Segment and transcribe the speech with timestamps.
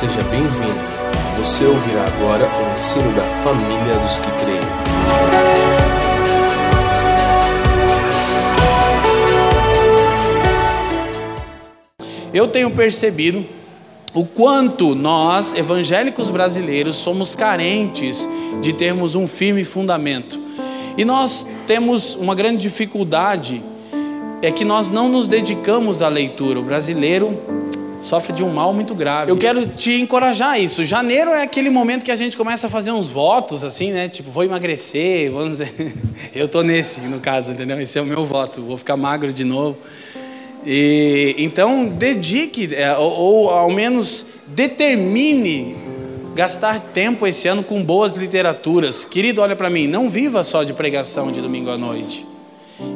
[0.00, 0.80] seja bem-vindo.
[1.36, 4.60] Você ouvirá agora o ensino da família dos que creem.
[12.32, 13.44] Eu tenho percebido
[14.14, 18.26] o quanto nós, evangélicos brasileiros, somos carentes
[18.62, 20.40] de termos um firme fundamento.
[20.96, 23.62] E nós temos uma grande dificuldade,
[24.40, 26.58] é que nós não nos dedicamos à leitura.
[26.58, 27.38] O brasileiro
[28.00, 29.30] sofre de um mal muito grave.
[29.30, 30.84] Eu quero te encorajar a isso.
[30.84, 34.08] Janeiro é aquele momento que a gente começa a fazer uns votos, assim, né?
[34.08, 35.94] Tipo, vou emagrecer, vamos dizer.
[36.34, 37.80] Eu tô nesse, no caso, entendeu?
[37.80, 38.62] Esse é o meu voto.
[38.62, 39.76] Vou ficar magro de novo.
[40.66, 45.76] E, então, dedique, é, ou, ou ao menos determine
[46.34, 49.04] gastar tempo esse ano com boas literaturas.
[49.04, 52.26] Querido, olha para mim, não viva só de pregação de domingo à noite.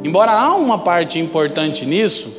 [0.03, 2.33] Embora há uma parte importante nisso,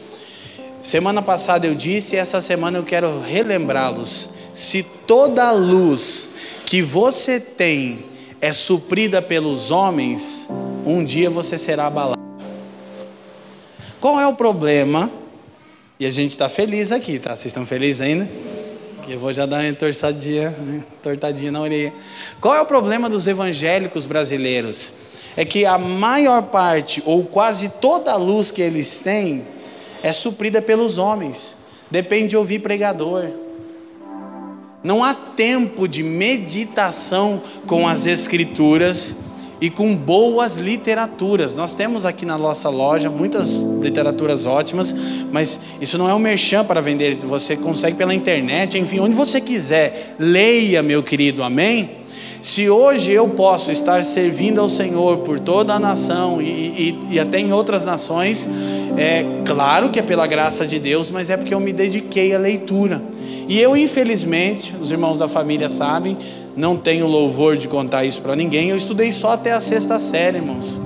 [0.80, 4.30] semana passada eu disse e essa semana eu quero relembrá-los.
[4.55, 6.30] Se toda a luz
[6.65, 8.05] que você tem
[8.41, 10.47] é suprida pelos homens,
[10.85, 12.21] um dia você será abalado.
[14.01, 15.10] Qual é o problema?
[15.99, 17.30] E a gente está feliz aqui, tá?
[17.30, 18.29] Vocês estão felizes ainda?
[19.09, 20.85] Eu vou já dar uma tortadinha, né?
[21.02, 21.93] tortadinha na orelha.
[22.41, 24.93] Qual é o problema dos evangélicos brasileiros?
[25.37, 29.45] É que a maior parte, ou quase toda a luz que eles têm,
[30.07, 31.57] é suprida pelos homens.
[31.90, 33.26] Depende de ouvir pregador.
[34.80, 39.16] Não há tempo de meditação com as Escrituras
[39.60, 41.57] e com boas literaturas.
[41.57, 44.95] Nós temos aqui na nossa loja muitas literaturas ótimas,
[45.32, 49.41] mas isso não é um merchan para vender, você consegue pela internet, enfim, onde você
[49.41, 50.15] quiser.
[50.20, 52.05] Leia, meu querido, amém?
[52.47, 57.19] Se hoje eu posso estar servindo ao Senhor por toda a nação e, e, e
[57.19, 58.49] até em outras nações,
[58.97, 62.38] é claro que é pela graça de Deus, mas é porque eu me dediquei à
[62.38, 63.03] leitura.
[63.49, 66.16] E eu, infelizmente, os irmãos da família sabem,
[66.56, 68.71] não tenho louvor de contar isso para ninguém.
[68.71, 70.81] Eu estudei só até a sexta série, irmãos.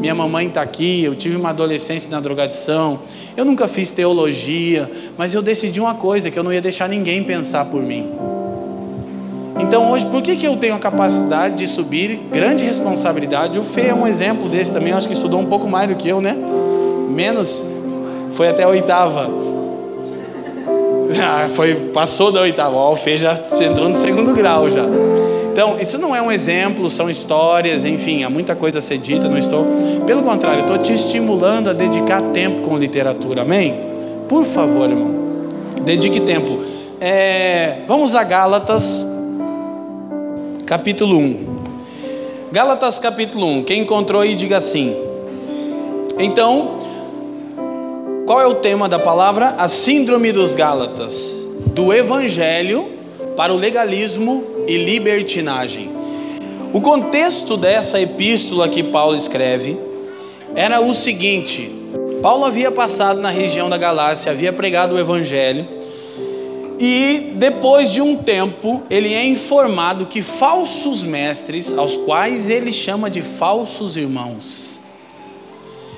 [0.00, 3.02] Minha mamãe está aqui, eu tive uma adolescência na drogadição.
[3.36, 7.22] Eu nunca fiz teologia, mas eu decidi uma coisa: que eu não ia deixar ninguém
[7.22, 8.33] pensar por mim.
[9.58, 12.28] Então hoje, por que, que eu tenho a capacidade de subir?
[12.32, 13.58] Grande responsabilidade.
[13.58, 14.90] O Fê é um exemplo desse também.
[14.90, 16.36] Eu acho que estudou um pouco mais do que eu, né?
[17.08, 17.62] Menos,
[18.34, 19.30] foi até a oitava.
[21.22, 22.74] Ah, foi, passou da oitava.
[22.74, 24.84] Ó, o Fê já entrou no segundo grau já.
[25.52, 29.28] Então, isso não é um exemplo, são histórias, enfim, há muita coisa a ser dita,
[29.28, 29.64] não estou.
[30.04, 33.78] Pelo contrário, estou te estimulando a dedicar tempo com literatura, amém?
[34.28, 35.14] Por favor, irmão,
[35.84, 36.58] dedique tempo.
[37.00, 39.06] É, vamos a Gálatas,
[40.66, 41.46] capítulo 1.
[42.50, 43.64] Gálatas, capítulo 1.
[43.64, 44.96] Quem encontrou aí, diga assim.
[46.18, 46.78] Então,
[48.24, 49.48] qual é o tema da palavra?
[49.58, 51.34] A síndrome dos Gálatas,
[51.66, 52.88] do evangelho
[53.36, 55.90] para o legalismo e libertinagem.
[56.72, 59.78] O contexto dessa epístola que Paulo escreve
[60.56, 61.70] era o seguinte:
[62.22, 65.68] Paulo havia passado na região da Galácia, havia pregado o evangelho,
[66.78, 73.08] e depois de um tempo, ele é informado que falsos mestres, aos quais ele chama
[73.08, 74.82] de falsos irmãos.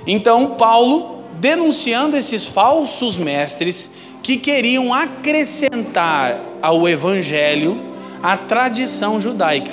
[0.07, 3.91] Então, Paulo, denunciando esses falsos mestres
[4.23, 7.81] que queriam acrescentar ao evangelho
[8.23, 9.73] a tradição judaica.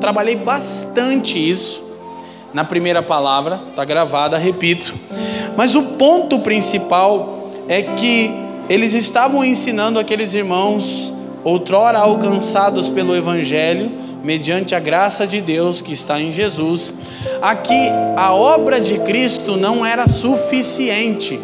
[0.00, 1.84] Trabalhei bastante isso
[2.52, 4.94] na primeira palavra, está gravada, repito.
[5.56, 13.90] Mas o ponto principal é que eles estavam ensinando aqueles irmãos, outrora alcançados pelo Evangelho,
[14.22, 16.94] mediante a graça de Deus que está em Jesus,
[17.42, 21.38] a que a obra de Cristo não era suficiente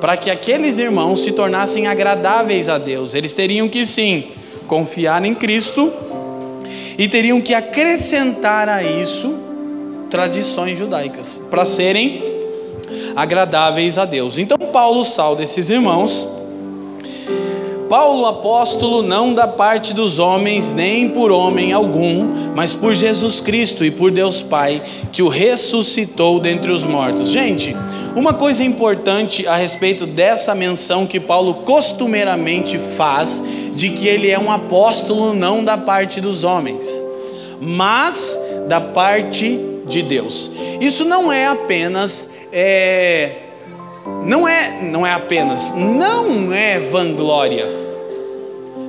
[0.00, 3.14] para que aqueles irmãos se tornassem agradáveis a Deus.
[3.14, 4.28] Eles teriam que sim
[4.66, 5.92] confiar em Cristo
[6.98, 9.34] e teriam que acrescentar a isso
[10.10, 12.22] tradições judaicas para serem
[13.16, 14.36] agradáveis a Deus.
[14.36, 16.28] Então Paulo salva esses irmãos.
[17.90, 23.84] Paulo apóstolo não da parte dos homens, nem por homem algum, mas por Jesus Cristo
[23.84, 24.80] e por Deus Pai,
[25.10, 27.30] que o ressuscitou dentre os mortos.
[27.30, 27.76] Gente,
[28.14, 33.42] uma coisa importante a respeito dessa menção que Paulo costumeiramente faz
[33.74, 36.88] de que ele é um apóstolo não da parte dos homens,
[37.60, 40.48] mas da parte de Deus.
[40.80, 43.32] Isso não é apenas é,
[44.24, 47.80] não é não é apenas não é vanglória.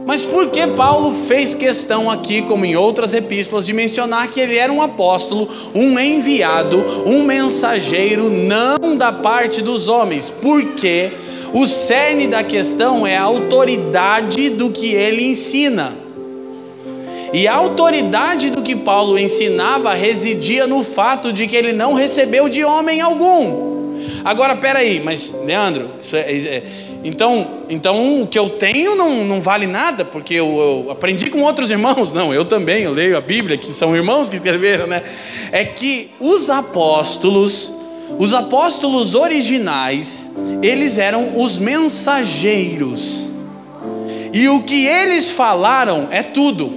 [0.06, 4.58] Mas por que Paulo fez questão aqui, como em outras epístolas, de mencionar que ele
[4.58, 10.30] era um apóstolo, um enviado, um mensageiro, não da parte dos homens?
[10.30, 11.12] Porque
[11.54, 15.94] O cerne da questão é a autoridade do que ele ensina.
[17.34, 22.48] E a autoridade do que Paulo ensinava residia no fato de que ele não recebeu
[22.48, 23.72] de homem algum.
[24.24, 26.64] Agora, peraí, mas Leandro, é, é,
[27.04, 31.42] então, então o que eu tenho não, não vale nada, porque eu, eu, aprendi com
[31.42, 32.12] outros irmãos.
[32.14, 35.04] Não, eu também, eu leio a Bíblia, que são irmãos que escreveram, né?
[35.52, 37.72] É que os apóstolos,
[38.20, 40.30] os apóstolos originais,
[40.62, 43.30] eles eram os mensageiros.
[44.32, 46.72] E o que eles falaram é tudo,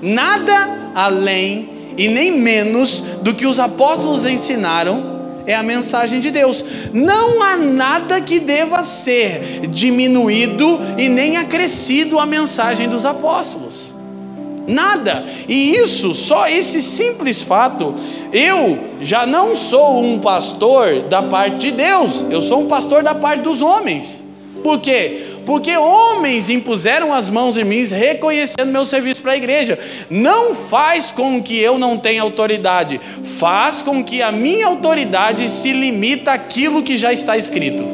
[0.00, 1.68] nada além
[1.98, 5.15] e nem menos do que os apóstolos ensinaram
[5.46, 6.64] é a mensagem de Deus.
[6.92, 13.94] Não há nada que deva ser diminuído e nem acrescido à mensagem dos apóstolos.
[14.66, 15.24] Nada.
[15.48, 17.94] E isso, só esse simples fato,
[18.32, 23.14] eu já não sou um pastor da parte de Deus, eu sou um pastor da
[23.14, 24.24] parte dos homens.
[24.62, 25.35] Por quê?
[25.46, 29.78] Porque homens impuseram as mãos em mim, reconhecendo meu serviço para a igreja.
[30.10, 33.00] Não faz com que eu não tenha autoridade,
[33.38, 37.84] faz com que a minha autoridade se limita àquilo que já está escrito.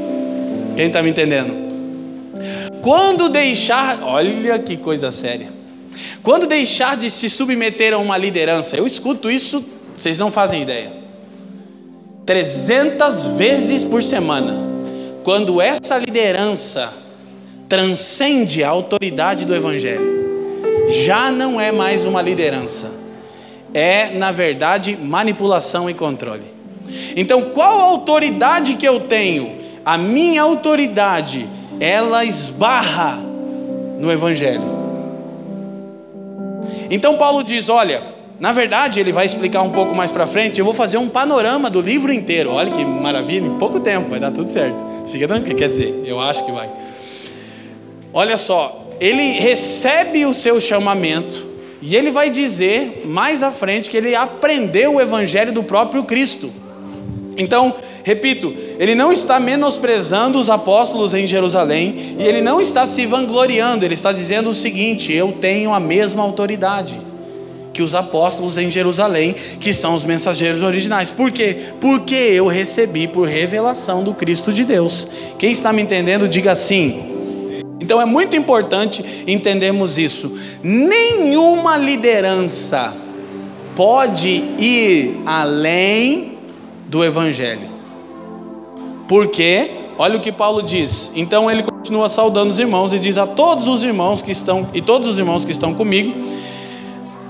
[0.75, 1.55] Quem está me entendendo?
[2.81, 5.53] Quando deixar, olha que coisa séria.
[6.23, 9.63] Quando deixar de se submeter a uma liderança, eu escuto isso,
[9.95, 10.91] vocês não fazem ideia.
[12.25, 14.57] 300 vezes por semana.
[15.23, 17.02] Quando essa liderança
[17.73, 20.91] transcende a autoridade do Evangelho.
[21.07, 22.91] Já não é mais uma liderança,
[23.73, 26.45] é, na verdade, manipulação e controle.
[27.17, 29.57] Então, qual a autoridade que eu tenho?
[29.87, 31.49] A minha autoridade,
[31.81, 33.19] ela esbarra
[33.99, 34.71] no Evangelho.
[36.91, 38.03] Então, Paulo diz: olha,
[38.39, 40.59] na verdade, ele vai explicar um pouco mais para frente.
[40.59, 42.51] Eu vou fazer um panorama do livro inteiro.
[42.51, 44.77] Olha que maravilha, em pouco tempo vai dar tudo certo.
[45.11, 46.69] Fica tranquilo, quer dizer, eu acho que vai.
[48.12, 51.47] Olha só, ele recebe o seu chamamento
[51.81, 56.53] e ele vai dizer mais à frente que ele aprendeu o evangelho do próprio Cristo.
[57.38, 57.75] Então,
[58.05, 63.85] repito, ele não está menosprezando os apóstolos em Jerusalém e ele não está se vangloriando,
[63.85, 67.00] ele está dizendo o seguinte: eu tenho a mesma autoridade
[67.73, 71.11] que os apóstolos em Jerusalém, que são os mensageiros originais.
[71.11, 71.56] Por quê?
[71.81, 75.08] Porque eu recebi por revelação do Cristo de Deus.
[75.38, 77.12] Quem está me entendendo, diga sim.
[77.82, 80.38] Então é muito importante entendermos isso.
[80.62, 82.94] Nenhuma liderança
[83.75, 86.38] pode ir além
[86.87, 87.69] do Evangelho.
[89.08, 91.11] Porque, olha o que Paulo diz.
[91.17, 94.81] Então ele continua saudando os irmãos e diz a todos os irmãos que estão e
[94.81, 96.14] todos os irmãos que estão comigo,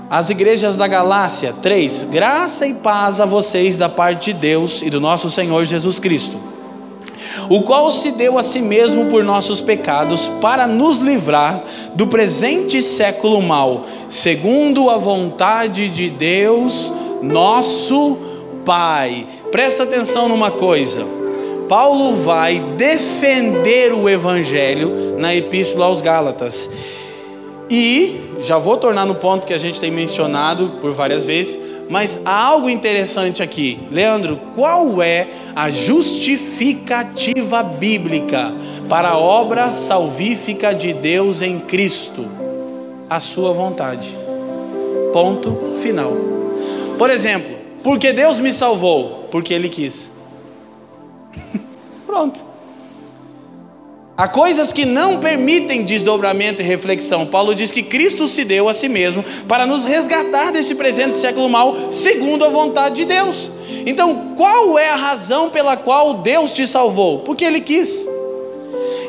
[0.07, 4.91] as igrejas da Galácia, 3: Graça e paz a vocês da parte de Deus e
[4.91, 6.52] do nosso Senhor Jesus Cristo
[7.49, 11.63] o qual se deu a si mesmo por nossos pecados, para nos livrar
[11.95, 18.17] do presente século mal, segundo a vontade de Deus, nosso
[18.65, 19.27] Pai.
[19.51, 21.05] Presta atenção numa coisa.
[21.67, 26.69] Paulo vai defender o evangelho na epístola aos Gálatas.
[27.69, 31.57] E já vou tornar no ponto que a gente tem mencionado por várias vezes,
[31.89, 33.79] mas há algo interessante aqui.
[33.91, 38.53] Leandro, qual é a justificativa bíblica
[38.89, 42.27] para a obra salvífica de Deus em Cristo?
[43.09, 44.15] A sua vontade.
[45.11, 46.13] Ponto final.
[46.97, 49.27] Por exemplo, porque Deus me salvou?
[49.29, 50.09] Porque Ele quis.
[52.07, 52.52] Pronto.
[54.15, 57.25] Há coisas que não permitem desdobramento e reflexão.
[57.25, 61.49] Paulo diz que Cristo se deu a si mesmo para nos resgatar desse presente século
[61.49, 63.49] mal, segundo a vontade de Deus.
[63.87, 67.19] Então, qual é a razão pela qual Deus te salvou?
[67.19, 68.07] Porque Ele quis.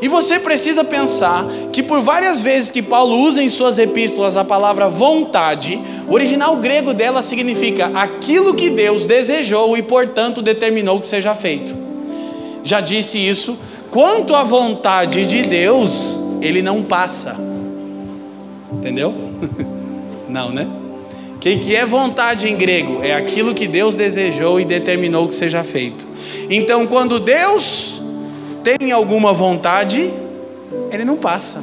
[0.01, 4.45] E você precisa pensar que por várias vezes que Paulo usa em suas epístolas a
[4.45, 11.07] palavra vontade, o original grego dela significa aquilo que Deus desejou e, portanto, determinou que
[11.07, 11.85] seja feito.
[12.65, 13.59] Já disse isso
[13.95, 17.37] Quanto à vontade de Deus, ele não passa.
[18.73, 19.15] Entendeu?
[20.29, 20.67] Não, né?
[21.37, 23.05] O que é vontade em grego?
[23.05, 26.09] É aquilo que Deus desejou e determinou que seja feito.
[26.51, 28.03] Então, quando Deus
[28.65, 30.13] tem alguma vontade,
[30.91, 31.63] ele não passa,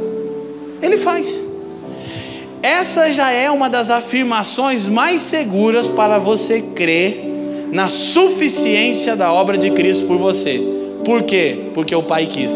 [0.81, 1.45] ele faz.
[2.63, 7.25] Essa já é uma das afirmações mais seguras para você crer
[7.73, 10.80] na suficiência da obra de Cristo por você.
[11.03, 11.69] Por quê?
[11.73, 12.53] Porque o pai quis.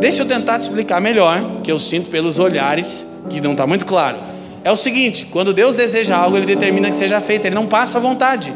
[0.00, 3.86] Deixa eu tentar te explicar melhor, que eu sinto pelos olhares que não está muito
[3.86, 4.18] claro.
[4.64, 7.98] É o seguinte: quando Deus deseja algo, Ele determina que seja feito, Ele não passa
[7.98, 8.52] a vontade.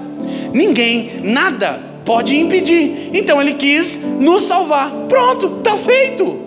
[0.52, 3.10] Ninguém, nada pode impedir.
[3.12, 4.90] Então ele quis nos salvar.
[5.08, 6.40] Pronto, está feito.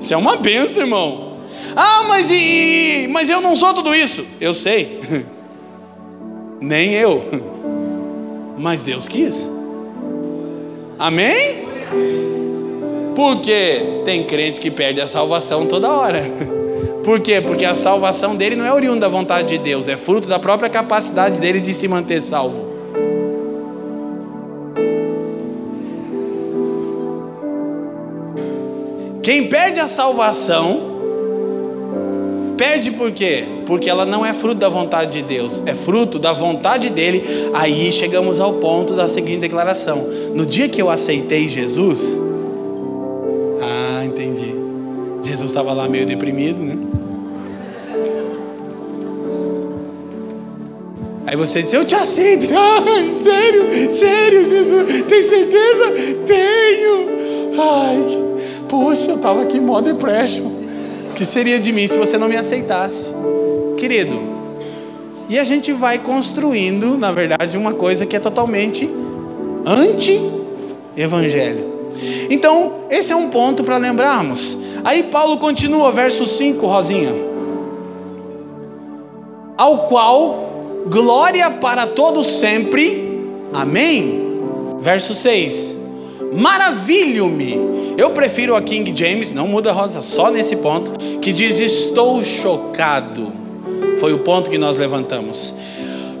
[0.00, 1.36] Isso é uma benção, irmão.
[1.76, 4.26] Ah, mas e, mas eu não sou tudo isso.
[4.40, 5.00] Eu sei.
[6.60, 7.24] Nem eu.
[8.58, 9.48] Mas Deus quis.
[10.98, 11.66] Amém?
[13.14, 16.24] Porque tem crente que perde a salvação toda hora.
[17.04, 17.40] Por quê?
[17.40, 20.70] Porque a salvação dele não é oriunda da vontade de Deus, é fruto da própria
[20.70, 22.72] capacidade dele de se manter salvo.
[29.22, 30.91] Quem perde a salvação,
[32.62, 33.42] perde por quê?
[33.66, 37.20] Porque ela não é fruto da vontade de Deus, é fruto da vontade dele.
[37.52, 42.16] Aí chegamos ao ponto da seguinte declaração: No dia que eu aceitei Jesus,
[43.60, 44.54] ah, entendi.
[45.24, 46.78] Jesus estava lá meio deprimido, né?
[51.26, 52.46] Aí você diz, eu te aceito.
[52.54, 55.84] Ai, sério, sério, Jesus, tem certeza?
[56.26, 57.60] Tenho.
[57.60, 58.22] Ai,
[58.68, 60.51] Poxa, eu estava aqui modo depression.
[61.22, 63.06] Que seria de mim se você não me aceitasse?
[63.76, 64.20] Querido,
[65.28, 68.90] e a gente vai construindo, na verdade, uma coisa que é totalmente
[69.64, 71.64] anti-evangelho.
[72.28, 74.58] Então, esse é um ponto para lembrarmos.
[74.82, 77.14] Aí Paulo continua, verso 5, Rosinha.
[79.56, 83.28] Ao qual glória para todos sempre.
[83.52, 84.40] Amém.
[84.80, 85.81] Verso 6
[86.32, 87.94] maravilho-me.
[87.96, 92.22] Eu prefiro a King James, não muda a rosa, só nesse ponto, que diz: Estou
[92.24, 93.32] chocado.
[93.98, 95.54] Foi o ponto que nós levantamos.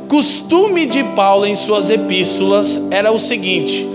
[0.08, 3.88] Costume de Paulo em suas epístolas era o seguinte: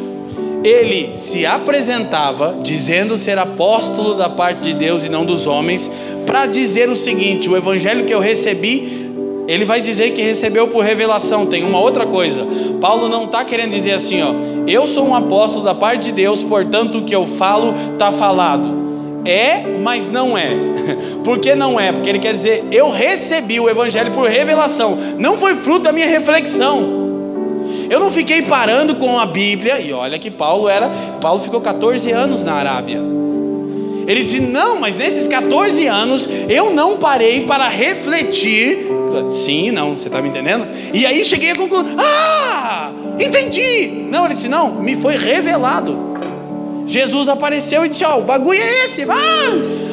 [0.63, 5.89] ele se apresentava dizendo ser apóstolo da parte de Deus e não dos homens,
[6.25, 9.06] para dizer o seguinte: o evangelho que eu recebi
[9.47, 11.45] ele vai dizer que recebeu por revelação.
[11.45, 12.45] Tem uma outra coisa.
[12.81, 14.33] Paulo não está querendo dizer assim, ó.
[14.67, 18.75] Eu sou um apóstolo da parte de Deus, portanto o que eu falo está falado.
[19.23, 20.49] É, mas não é.
[21.23, 21.91] Por que não é?
[21.91, 24.97] Porque ele quer dizer, eu recebi o evangelho por revelação.
[25.17, 27.07] Não foi fruto da minha reflexão.
[27.89, 30.89] Eu não fiquei parando com a Bíblia, e olha que Paulo era,
[31.21, 33.01] Paulo ficou 14 anos na Arábia.
[34.07, 38.96] Ele disse: Não, mas nesses 14 anos eu não parei para refletir.
[39.29, 40.67] Sim, não, você está me entendendo?
[40.93, 44.07] E aí cheguei à conclusão: Ah, entendi.
[44.09, 46.07] Não, ele disse: Não, me foi revelado.
[46.85, 49.17] Jesus apareceu e disse: Ó, oh, o bagulho é esse, vai.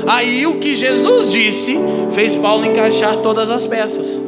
[0.06, 1.76] Aí o que Jesus disse
[2.14, 4.22] fez Paulo encaixar todas as peças.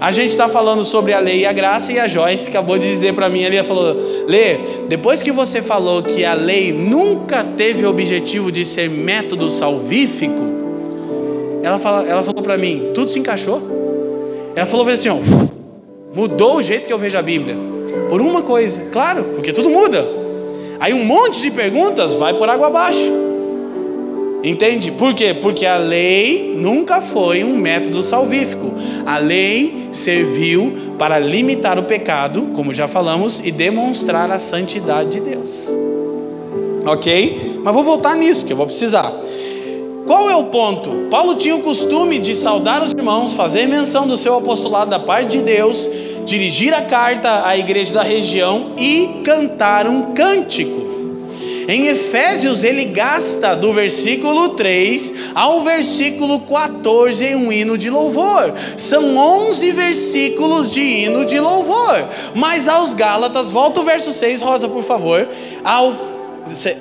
[0.00, 2.88] A gente está falando sobre a lei e a graça, e a Joyce acabou de
[2.88, 3.96] dizer para mim ali, ela falou:
[4.26, 4.58] Lê,
[4.88, 10.42] depois que você falou que a lei nunca teve o objetivo de ser método salvífico,
[11.62, 13.83] ela, fala, ela falou para mim: tudo se encaixou.
[14.56, 15.16] Ela falou assim: ó,
[16.14, 17.56] mudou o jeito que eu vejo a Bíblia.
[18.08, 20.06] Por uma coisa, claro, porque tudo muda.
[20.78, 23.12] Aí um monte de perguntas vai por água abaixo.
[24.42, 24.92] Entende?
[24.92, 25.32] Por quê?
[25.32, 28.74] Porque a lei nunca foi um método salvífico.
[29.06, 35.20] A lei serviu para limitar o pecado, como já falamos, e demonstrar a santidade de
[35.20, 35.66] Deus.
[36.84, 37.58] Ok?
[37.62, 39.10] Mas vou voltar nisso, que eu vou precisar.
[40.06, 41.08] Qual é o ponto?
[41.10, 45.38] Paulo tinha o costume de saudar os irmãos, fazer menção do seu apostolado da parte
[45.38, 45.88] de Deus,
[46.26, 50.84] dirigir a carta à igreja da região e cantar um cântico.
[51.66, 58.52] Em Efésios, ele gasta do versículo 3 ao versículo 14 em um hino de louvor.
[58.76, 62.06] São 11 versículos de hino de louvor.
[62.34, 65.26] Mas aos Gálatas, volta o verso 6, Rosa, por favor.
[65.64, 66.13] Ao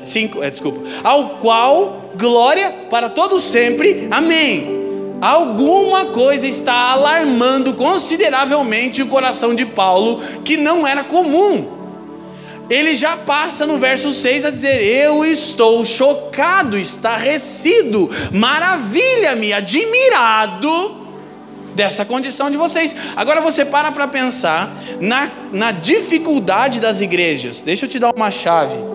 [0.06, 0.82] cinco, é, desculpa.
[1.04, 4.08] Ao qual glória para todos sempre.
[4.12, 4.82] Amém.
[5.22, 11.84] Alguma coisa está alarmando consideravelmente o coração de Paulo que não era comum
[12.70, 21.04] ele já passa no verso 6 a dizer: Eu estou chocado, estarrecido, maravilha-me, admirado
[21.76, 22.96] dessa condição de vocês.
[23.16, 27.62] Agora você para para pensar na, na dificuldade das igrejas.
[27.62, 28.93] Deixa eu te dar uma chave.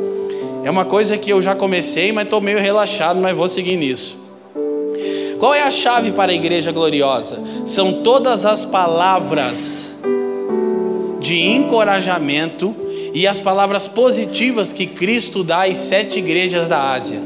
[0.68, 4.18] É uma coisa que eu já comecei, mas estou meio relaxado, mas vou seguir nisso.
[5.38, 7.40] Qual é a chave para a igreja gloriosa?
[7.64, 9.90] São todas as palavras
[11.20, 12.76] de encorajamento
[13.14, 17.22] e as palavras positivas que Cristo dá às sete igrejas da Ásia.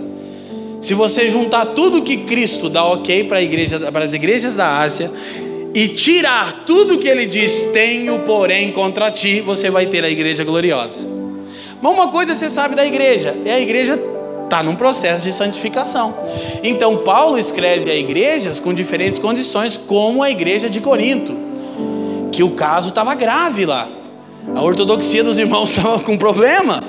[0.81, 5.11] Se você juntar tudo que Cristo dá ok para, igreja, para as igrejas da Ásia
[5.75, 10.45] e tirar tudo que ele diz, tenho porém contra ti, você vai ter a igreja
[10.45, 11.22] gloriosa.
[11.83, 14.01] Mas uma coisa você sabe da igreja, é a igreja
[14.45, 16.15] está num processo de santificação.
[16.63, 21.35] Então Paulo escreve a igrejas com diferentes condições, como a igreja de Corinto,
[22.31, 23.89] que o caso estava grave lá.
[24.55, 26.85] A ortodoxia dos irmãos estava com problema,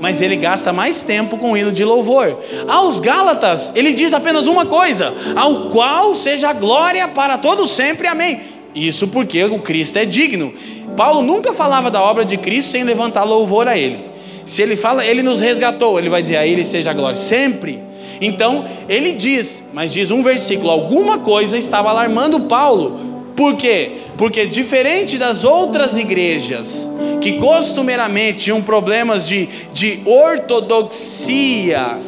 [0.00, 2.38] mas ele gasta mais tempo com o hino de louvor.
[2.68, 8.06] Aos Gálatas, ele diz apenas uma coisa: ao qual seja a glória para todos sempre.
[8.06, 8.40] Amém.
[8.72, 10.52] Isso porque o Cristo é digno.
[10.96, 14.15] Paulo nunca falava da obra de Cristo sem levantar louvor a ele.
[14.46, 17.82] Se ele fala, ele nos resgatou, ele vai dizer a ele seja a glória sempre.
[18.20, 23.32] Então, ele diz, mas diz um versículo, alguma coisa estava alarmando Paulo.
[23.36, 23.96] Por quê?
[24.16, 26.88] Porque diferente das outras igrejas,
[27.20, 31.98] que costumeiramente tinham problemas de, de ortodoxia,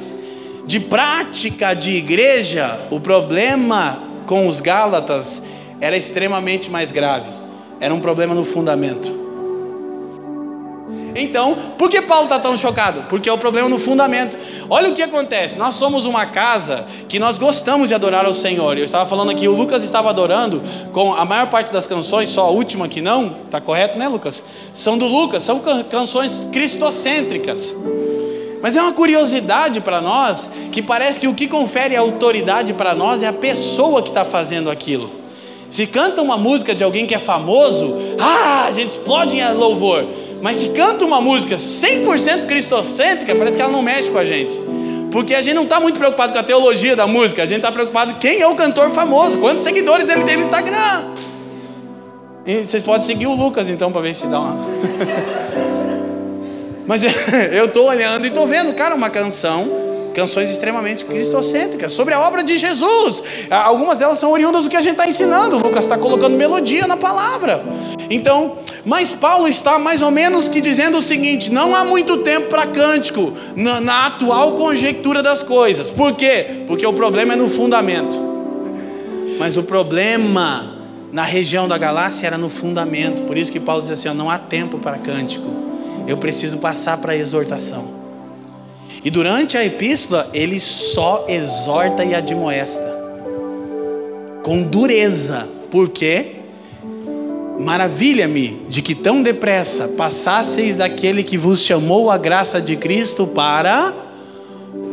[0.64, 5.42] de prática de igreja, o problema com os Gálatas
[5.80, 7.28] era extremamente mais grave.
[7.80, 9.27] Era um problema no fundamento.
[11.18, 13.02] Então, por que Paulo está tão chocado?
[13.08, 14.38] Porque é o problema no fundamento.
[14.70, 15.58] Olha o que acontece.
[15.58, 18.78] Nós somos uma casa que nós gostamos de adorar ao Senhor.
[18.78, 22.46] Eu estava falando aqui, o Lucas estava adorando com a maior parte das canções, só
[22.46, 24.42] a última que não, tá correto, né, Lucas?
[24.72, 25.60] São do Lucas, são
[25.90, 27.74] canções cristocêntricas.
[28.62, 33.22] Mas é uma curiosidade para nós que parece que o que confere autoridade para nós
[33.22, 35.10] é a pessoa que está fazendo aquilo.
[35.70, 40.06] Se canta uma música de alguém que é famoso, ah, a gente explode em louvor.
[40.40, 44.60] Mas se canta uma música 100% cristocêntrica, parece que ela não mexe com a gente.
[45.10, 47.72] Porque a gente não está muito preocupado com a teologia da música, a gente está
[47.72, 51.14] preocupado quem é o cantor famoso, quantos seguidores ele tem no Instagram.
[52.46, 54.56] E vocês podem seguir o Lucas então para ver se dá uma.
[56.86, 57.02] Mas
[57.52, 62.42] eu estou olhando e estou vendo, cara, uma canção canções extremamente cristocêntricas, sobre a obra
[62.42, 63.22] de Jesus.
[63.50, 65.58] Algumas delas são oriundas do que a gente está ensinando.
[65.58, 67.64] Lucas está colocando melodia na palavra.
[68.10, 72.48] Então, mas Paulo está mais ou menos que dizendo o seguinte: não há muito tempo
[72.48, 75.90] para cântico na, na atual conjectura das coisas.
[75.90, 76.64] Por quê?
[76.66, 78.18] Porque o problema é no fundamento.
[79.38, 80.78] Mas o problema
[81.12, 83.22] na região da Galácia era no fundamento.
[83.22, 85.48] Por isso que Paulo diz assim: ó, não há tempo para cântico.
[86.06, 87.97] Eu preciso passar para a exortação.
[89.04, 92.96] E durante a epístola, ele só exorta e admoesta,
[94.42, 96.36] com dureza, porque
[97.58, 103.92] maravilha-me de que tão depressa passasseis daquele que vos chamou a graça de Cristo para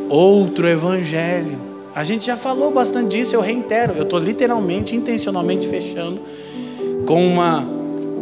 [0.10, 1.58] outro evangelho.
[1.94, 6.20] A gente já falou bastante disso, eu reitero, eu estou literalmente, intencionalmente fechando
[7.06, 7.66] com uma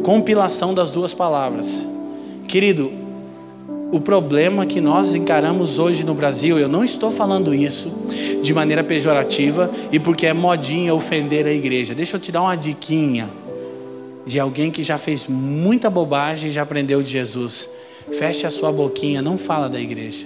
[0.03, 1.83] compilação das duas palavras.
[2.47, 3.02] Querido,
[3.93, 7.91] o problema que nós encaramos hoje no Brasil, eu não estou falando isso
[8.41, 11.93] de maneira pejorativa e porque é modinha ofender a igreja.
[11.93, 13.29] Deixa eu te dar uma diquinha
[14.25, 17.69] de alguém que já fez muita bobagem e já aprendeu de Jesus.
[18.17, 20.25] Feche a sua boquinha, não fala da igreja.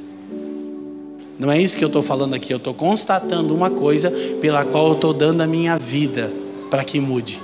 [1.38, 4.88] Não é isso que eu estou falando aqui, eu estou constatando uma coisa pela qual
[4.88, 6.32] eu estou dando a minha vida
[6.72, 7.38] para que mude.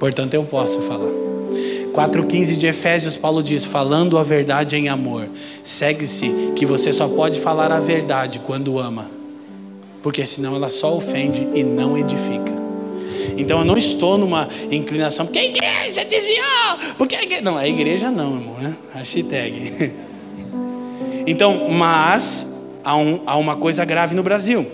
[0.00, 1.25] Portanto, eu posso falar.
[1.96, 5.30] 4,15 de Efésios, Paulo diz: falando a verdade em amor.
[5.64, 9.10] Segue-se que você só pode falar a verdade quando ama,
[10.02, 12.54] porque senão ela só ofende e não edifica.
[13.38, 17.42] Então eu não estou numa inclinação, porque a igreja desviou, porque a igreja.
[17.42, 18.76] Não, a igreja não, irmão, né?
[18.92, 19.92] Hashtag.
[21.28, 22.46] Então, mas
[22.84, 24.64] há, um, há uma coisa grave no Brasil.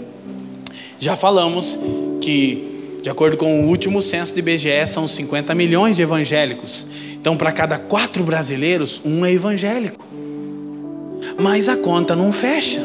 [0.98, 1.78] Já falamos
[2.20, 6.86] que, de acordo com o último censo do IBGE, são 50 milhões de evangélicos.
[7.22, 10.04] Então, para cada quatro brasileiros, um é evangélico.
[11.38, 12.82] Mas a conta não fecha.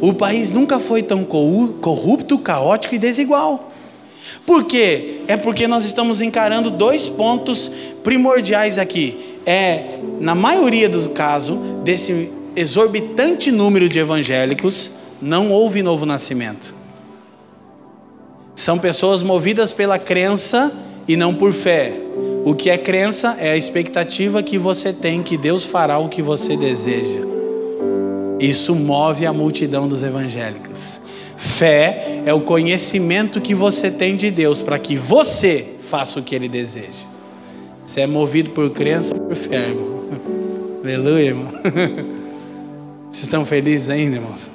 [0.00, 3.70] O país nunca foi tão corrupto, caótico e desigual.
[4.44, 5.20] Por quê?
[5.28, 7.70] É porque nós estamos encarando dois pontos
[8.02, 9.36] primordiais aqui.
[9.46, 14.90] É, na maioria dos casos, desse exorbitante número de evangélicos,
[15.22, 16.74] não houve novo nascimento.
[18.56, 20.72] São pessoas movidas pela crença
[21.06, 22.08] e não por fé.
[22.48, 26.22] O que é crença é a expectativa que você tem que Deus fará o que
[26.22, 27.20] você deseja.
[28.40, 30.98] Isso move a multidão dos evangélicos.
[31.36, 36.34] Fé é o conhecimento que você tem de Deus para que você faça o que
[36.34, 37.04] Ele deseja.
[37.84, 40.04] Você é movido por crença ou por fé, irmão?
[40.82, 41.52] Aleluia, irmão.
[43.12, 44.50] Vocês estão felizes ainda, irmãos?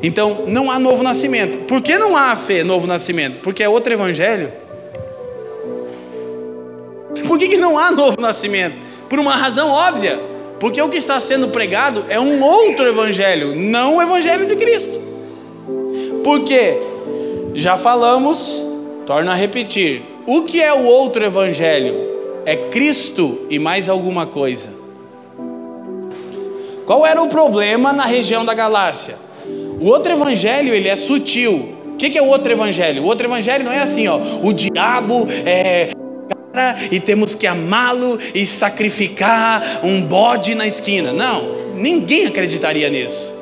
[0.00, 1.58] Então, não há novo nascimento.
[1.66, 3.40] Por que não há fé, novo nascimento?
[3.40, 4.67] Porque é outro evangelho.
[7.28, 8.78] Por que, que não há novo nascimento?
[9.06, 10.18] Por uma razão óbvia.
[10.58, 14.98] Porque o que está sendo pregado é um outro evangelho, não o evangelho de Cristo.
[16.24, 16.78] Porque
[17.54, 18.60] já falamos,
[19.06, 21.94] torno a repetir, o que é o outro evangelho?
[22.46, 24.74] É Cristo e mais alguma coisa.
[26.86, 29.16] Qual era o problema na região da Galácia?
[29.78, 31.74] O outro evangelho ele é sutil.
[31.92, 33.02] O que, que é o outro evangelho?
[33.02, 34.18] O outro evangelho não é assim, ó.
[34.42, 35.90] O diabo é
[36.90, 41.12] e temos que amá-lo e sacrificar um bode na esquina.
[41.12, 43.32] Não, ninguém acreditaria nisso.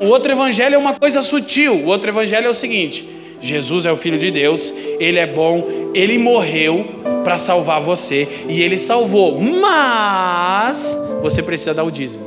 [0.00, 1.74] O outro evangelho é uma coisa sutil.
[1.74, 3.08] O outro evangelho é o seguinte:
[3.40, 6.84] Jesus é o Filho de Deus, Ele é bom, Ele morreu
[7.22, 12.24] para salvar você e Ele salvou, mas você precisa dar o dízimo,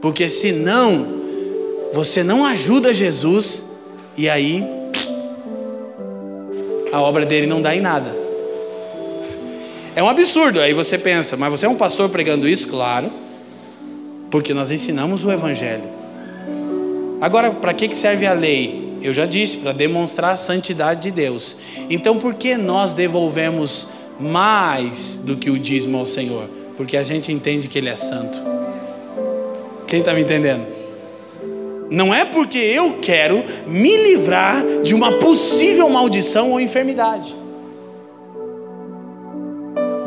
[0.00, 1.18] porque senão
[1.92, 3.64] você não ajuda Jesus
[4.16, 4.64] e aí
[6.92, 8.17] a obra dele não dá em nada.
[9.98, 12.68] É um absurdo, aí você pensa, mas você é um pastor pregando isso?
[12.68, 13.10] Claro,
[14.30, 15.82] porque nós ensinamos o Evangelho.
[17.20, 18.96] Agora, para que serve a lei?
[19.02, 21.56] Eu já disse, para demonstrar a santidade de Deus.
[21.90, 23.88] Então, por que nós devolvemos
[24.20, 26.48] mais do que o dízimo ao Senhor?
[26.76, 28.40] Porque a gente entende que Ele é santo.
[29.88, 30.64] Quem está me entendendo?
[31.90, 37.47] Não é porque eu quero me livrar de uma possível maldição ou enfermidade.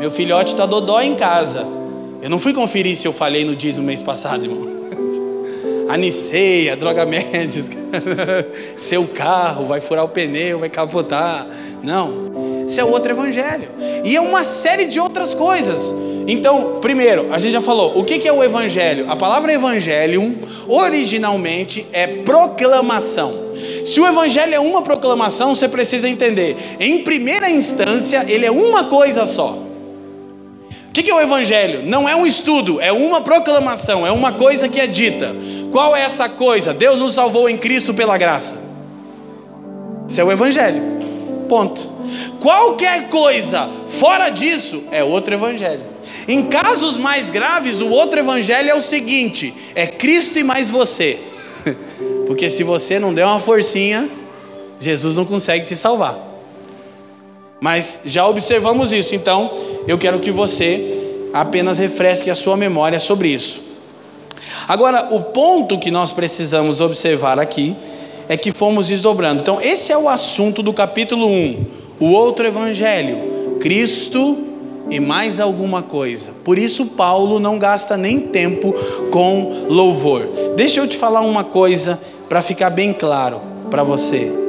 [0.02, 1.64] Meu filhote está dodó em casa.
[2.20, 4.66] Eu não fui conferir se eu falei no dízimo mês passado, irmão
[5.88, 7.76] aniceia, droga médica,
[8.76, 11.46] seu carro vai furar o pneu, vai capotar.
[11.84, 13.68] Não, isso é outro evangelho.
[14.02, 15.94] E é uma série de outras coisas.
[16.26, 19.08] Então, primeiro, a gente já falou, o que é o evangelho?
[19.08, 20.34] A palavra evangelium
[20.66, 23.52] originalmente é proclamação.
[23.86, 28.86] Se o evangelho é uma proclamação, você precisa entender, em primeira instância, ele é uma
[28.86, 29.70] coisa só.
[30.92, 31.82] O que é o Evangelho?
[31.86, 35.34] Não é um estudo, é uma proclamação, é uma coisa que é dita.
[35.70, 36.74] Qual é essa coisa?
[36.74, 38.60] Deus nos salvou em Cristo pela graça.
[40.06, 40.82] Isso é o Evangelho.
[41.48, 41.88] Ponto.
[42.38, 45.84] Qualquer coisa fora disso é outro Evangelho.
[46.28, 51.20] Em casos mais graves, o outro Evangelho é o seguinte: é Cristo e mais você.
[52.26, 54.10] Porque se você não der uma forcinha,
[54.78, 56.31] Jesus não consegue te salvar.
[57.62, 59.52] Mas já observamos isso, então
[59.86, 63.62] eu quero que você apenas refresque a sua memória sobre isso.
[64.66, 67.76] Agora, o ponto que nós precisamos observar aqui
[68.28, 69.42] é que fomos desdobrando.
[69.42, 71.64] Então, esse é o assunto do capítulo 1.
[72.00, 74.38] O outro evangelho, Cristo
[74.90, 76.30] e mais alguma coisa.
[76.42, 78.74] Por isso, Paulo não gasta nem tempo
[79.12, 80.28] com louvor.
[80.56, 84.41] Deixa eu te falar uma coisa para ficar bem claro para você.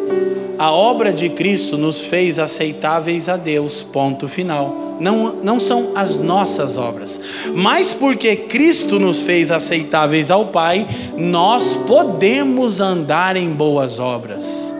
[0.58, 4.98] A obra de Cristo nos fez aceitáveis a Deus, ponto final.
[5.00, 7.20] Não, não são as nossas obras,
[7.54, 10.88] mas porque Cristo nos fez aceitáveis ao Pai,
[11.18, 14.72] nós podemos andar em boas obras.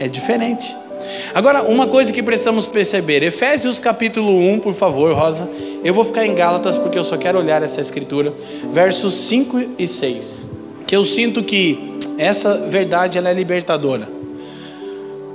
[0.00, 0.74] É diferente.
[1.34, 5.48] Agora, uma coisa que precisamos perceber, Efésios capítulo 1, por favor, Rosa.
[5.84, 8.32] Eu vou ficar em Gálatas porque eu só quero olhar essa escritura,
[8.72, 10.48] versos 5 e 6.
[10.86, 14.15] Que eu sinto que essa verdade ela é libertadora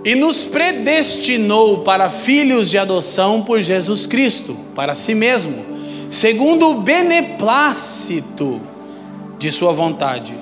[0.03, 5.63] e nos predestinou para filhos de adoção por Jesus Cristo, para si mesmo,
[6.09, 8.61] segundo o beneplácito
[9.37, 10.33] de sua vontade.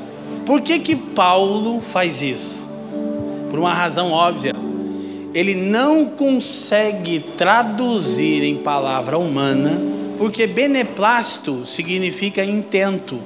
[0.45, 2.67] Por que que Paulo faz isso?
[3.49, 4.53] Por uma razão óbvia.
[5.33, 9.79] Ele não consegue traduzir em palavra humana,
[10.17, 13.19] porque beneplácito significa intento,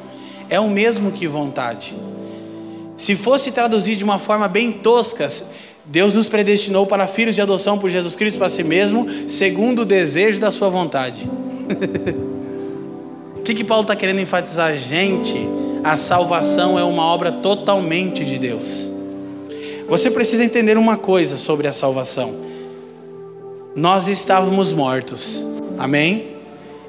[0.50, 1.96] é o mesmo que vontade.
[2.98, 5.28] Se fosse traduzir de uma forma bem tosca,
[5.86, 9.86] Deus nos predestinou para filhos de adoção por Jesus Cristo para si mesmo, segundo o
[9.86, 11.30] desejo da sua vontade.
[13.36, 14.78] O que, que Paulo está querendo enfatizar?
[14.78, 15.36] Gente,
[15.84, 18.90] a salvação é uma obra totalmente de Deus.
[19.90, 22.34] Você precisa entender uma coisa sobre a salvação.
[23.76, 25.46] Nós estávamos mortos,
[25.78, 26.28] amém?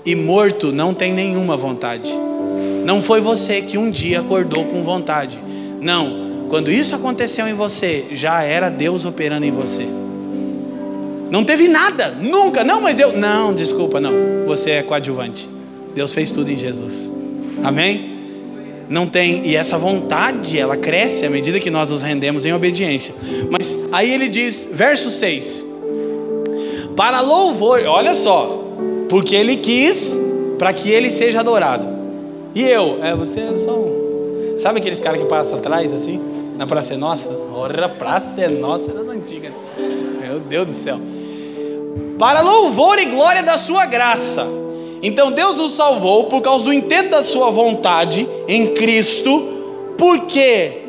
[0.06, 2.12] E morto não tem nenhuma vontade.
[2.84, 5.40] Não foi você que um dia acordou com vontade.
[5.80, 6.23] Não,
[6.54, 9.84] quando isso aconteceu em você, já era Deus operando em você.
[11.28, 12.62] Não teve nada, nunca.
[12.62, 13.12] Não, mas eu.
[13.12, 14.12] Não, desculpa, não.
[14.46, 15.50] Você é coadjuvante.
[15.96, 17.10] Deus fez tudo em Jesus.
[17.60, 18.18] Amém?
[18.88, 19.44] Não tem.
[19.44, 23.16] E essa vontade, ela cresce à medida que nós nos rendemos em obediência.
[23.50, 25.64] Mas aí ele diz, verso 6.
[26.94, 28.64] Para louvor, olha só.
[29.08, 30.16] Porque ele quis
[30.56, 31.84] para que ele seja adorado.
[32.54, 33.02] E eu?
[33.02, 34.54] É, você é só um.
[34.56, 36.33] Sabe aqueles caras que passam atrás assim?
[36.54, 37.28] Na Praça é Nossa?
[37.52, 39.52] Ora, Praça é Nossa das antigas.
[40.20, 40.98] Meu Deus do céu.
[42.18, 44.46] Para louvor e glória da sua graça.
[45.02, 49.48] Então Deus nos salvou por causa do intento da sua vontade em Cristo.
[49.98, 50.82] Por quê?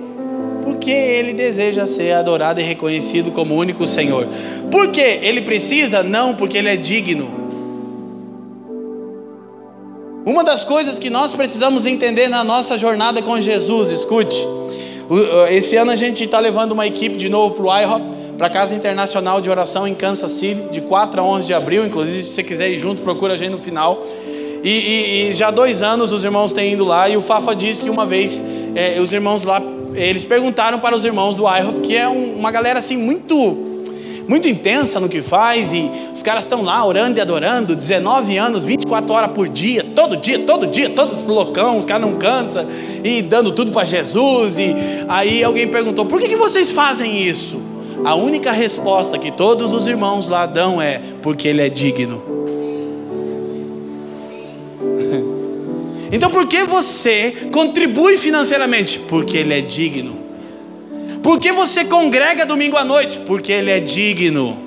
[0.64, 4.28] Porque Ele deseja ser adorado e reconhecido como único Senhor.
[4.72, 5.20] Por quê?
[5.22, 6.04] Ele precisa?
[6.04, 7.46] Não, porque Ele é digno.
[10.26, 14.44] Uma das coisas que nós precisamos entender na nossa jornada com Jesus, escute,
[15.50, 18.50] esse ano a gente está levando uma equipe de novo para o IHOP para a
[18.50, 21.86] Casa Internacional de Oração em Kansas City, de 4 a 11 de abril.
[21.86, 24.04] Inclusive, se você quiser ir junto, procura a gente no final.
[24.64, 27.08] E, e, e já há dois anos os irmãos têm ido lá.
[27.08, 28.44] E o Fafa disse que uma vez
[28.76, 29.62] é, os irmãos lá,
[29.94, 33.65] eles perguntaram para os irmãos do IHOP, que é um, uma galera assim muito
[34.28, 38.66] muito intensa no que faz, e os caras estão lá orando e adorando, 19 anos,
[38.66, 42.66] 24 horas por dia, todo dia, todo dia, todos loucão, os caras não cansam,
[43.04, 44.58] e dando tudo para Jesus.
[44.58, 44.76] E
[45.08, 47.62] aí alguém perguntou: por que, que vocês fazem isso?
[48.04, 52.24] A única resposta que todos os irmãos lá dão é: porque ele é digno.
[56.12, 59.00] Então por que você contribui financeiramente?
[59.00, 60.25] Porque ele é digno.
[61.26, 63.20] Por que você congrega domingo à noite?
[63.26, 64.60] Porque ele é digno.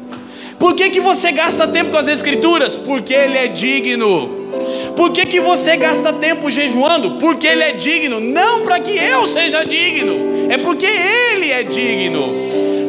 [0.58, 2.76] Por que, que você gasta tempo com as escrituras?
[2.76, 4.50] Porque ele é digno.
[4.96, 7.12] Por que, que você gasta tempo jejuando?
[7.20, 8.18] Porque ele é digno.
[8.18, 12.26] Não para que eu seja digno, é porque ele é digno.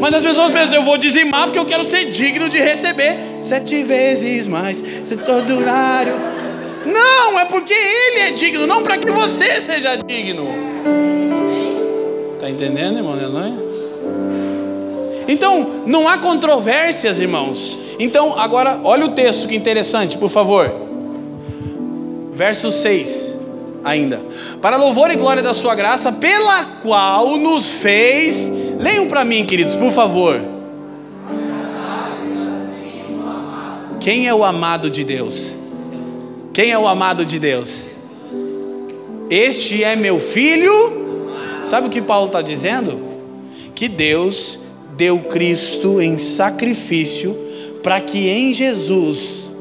[0.01, 3.83] Mas as pessoas pensam, eu vou dizimar porque eu quero ser digno de receber sete
[3.83, 4.83] vezes mais,
[5.27, 6.15] todo horário.
[6.87, 10.68] Não, é porque ele é digno, não para que você seja digno.
[12.39, 13.17] Está entendendo, irmão?
[13.17, 13.51] Não é?
[15.27, 17.77] Então, não há controvérsias, irmãos.
[17.99, 20.73] Então, agora, olha o texto que interessante, por favor.
[22.31, 23.37] Verso 6
[23.83, 24.21] ainda.
[24.61, 28.49] Para louvor e glória da sua graça, pela qual nos fez.
[28.79, 30.41] Leiam para mim, queridos, por favor.
[33.99, 35.53] Quem é o amado de Deus?
[36.53, 37.83] Quem é o amado de Deus?
[39.29, 41.08] Este é meu filho
[41.63, 42.99] Sabe o que Paulo está dizendo?
[43.75, 44.59] Que Deus
[44.95, 47.35] deu Cristo em sacrifício
[47.81, 49.53] para que em Jesus,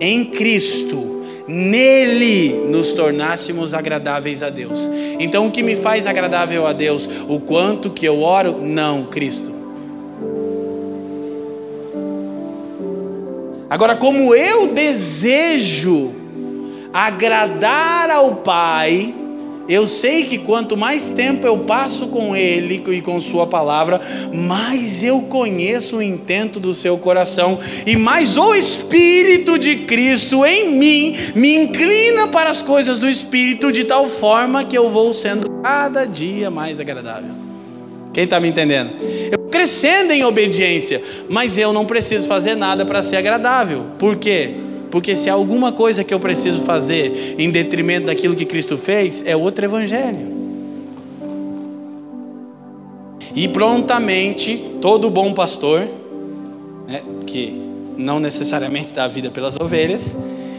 [0.00, 4.88] em Cristo, nele nos tornássemos agradáveis a Deus.
[5.18, 7.08] Então o que me faz agradável a Deus?
[7.28, 8.60] O quanto que eu oro?
[8.62, 9.60] Não, Cristo.
[13.68, 16.12] Agora, como eu desejo
[16.92, 19.14] agradar ao Pai,
[19.70, 24.00] eu sei que quanto mais tempo eu passo com Ele e com Sua palavra,
[24.34, 30.72] mais eu conheço o intento do seu coração e mais o Espírito de Cristo em
[30.72, 35.48] mim me inclina para as coisas do Espírito de tal forma que eu vou sendo
[35.62, 37.30] cada dia mais agradável.
[38.12, 38.94] Quem está me entendendo?
[39.30, 43.86] Eu crescendo em obediência, mas eu não preciso fazer nada para ser agradável.
[44.00, 44.50] Por quê?
[44.90, 49.22] Porque se há alguma coisa que eu preciso fazer em detrimento daquilo que Cristo fez,
[49.24, 50.40] é outro evangelho.
[53.34, 55.86] E prontamente, todo bom pastor,
[56.88, 57.62] né, que
[57.96, 60.16] não necessariamente dá a vida pelas ovelhas,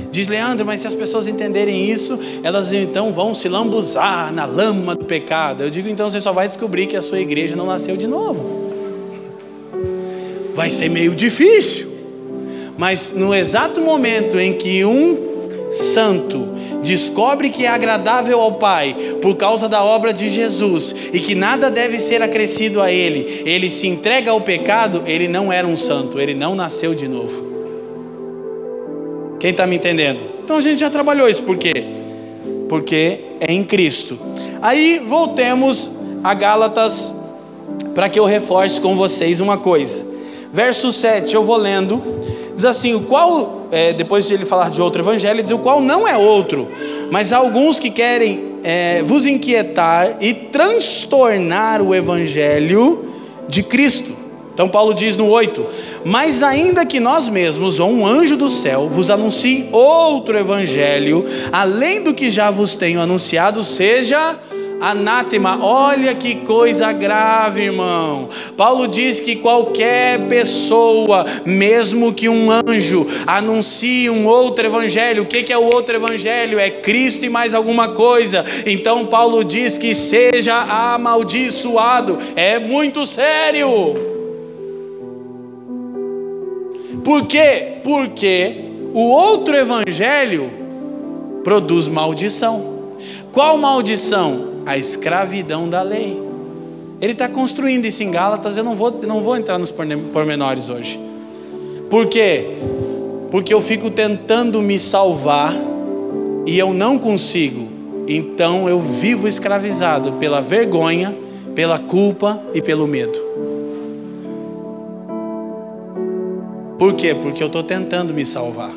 [0.09, 4.95] diz Leandro, mas se as pessoas entenderem isso, elas então vão se lambuzar na lama
[4.95, 5.63] do pecado.
[5.63, 8.61] Eu digo, então você só vai descobrir que a sua igreja não nasceu de novo.
[10.55, 11.90] Vai ser meio difícil.
[12.77, 15.31] Mas no exato momento em que um
[15.71, 16.49] santo
[16.83, 21.69] descobre que é agradável ao Pai por causa da obra de Jesus e que nada
[21.69, 26.19] deve ser acrescido a ele, ele se entrega ao pecado, ele não era um santo,
[26.19, 27.51] ele não nasceu de novo.
[29.39, 30.19] Quem está me entendendo?
[30.43, 31.73] Então a gente já trabalhou isso, por quê?
[32.69, 34.19] Porque é em Cristo.
[34.61, 35.91] Aí voltemos
[36.23, 37.15] a Gálatas
[37.95, 40.05] para que eu reforce com vocês uma coisa.
[40.53, 42.01] Verso 7, eu vou lendo
[42.61, 45.59] diz assim: o qual, é, depois de ele falar de outro evangelho, ele diz: o
[45.59, 46.67] qual não é outro,
[47.11, 53.05] mas há alguns que querem é, vos inquietar e transtornar o evangelho
[53.47, 54.15] de Cristo.
[54.53, 55.65] Então Paulo diz no 8:
[56.05, 62.03] Mas ainda que nós mesmos, ou um anjo do céu, vos anuncie outro evangelho, além
[62.03, 64.37] do que já vos tenho anunciado, seja
[64.81, 65.63] anátema.
[65.63, 68.29] Olha que coisa grave, irmão.
[68.57, 75.23] Paulo diz que qualquer pessoa, mesmo que um anjo, anuncie um outro evangelho.
[75.23, 76.57] O que é o outro evangelho?
[76.57, 78.43] É Cristo e mais alguma coisa.
[78.65, 82.17] Então Paulo diz que seja amaldiçoado.
[82.35, 84.09] É muito sério.
[87.03, 87.79] Por quê?
[87.83, 88.55] Porque
[88.93, 90.51] o outro evangelho
[91.43, 92.71] produz maldição.
[93.31, 94.50] Qual maldição?
[94.71, 96.17] A escravidão da lei.
[97.01, 100.97] Ele está construindo isso em Gálatas, eu não vou, não vou entrar nos pormenores hoje.
[101.89, 102.45] Por quê?
[103.29, 105.53] Porque eu fico tentando me salvar
[106.45, 107.67] e eu não consigo.
[108.07, 111.17] Então eu vivo escravizado pela vergonha,
[111.53, 113.19] pela culpa e pelo medo.
[116.79, 117.13] Por quê?
[117.13, 118.71] Porque eu estou tentando me salvar.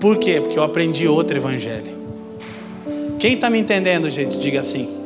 [0.00, 0.40] Por quê?
[0.40, 1.96] Porque eu aprendi outro evangelho.
[3.20, 4.36] Quem está me entendendo, gente?
[4.36, 4.98] Diga assim.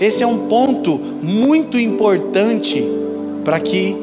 [0.00, 2.86] Esse é um ponto muito importante
[3.44, 3.96] para que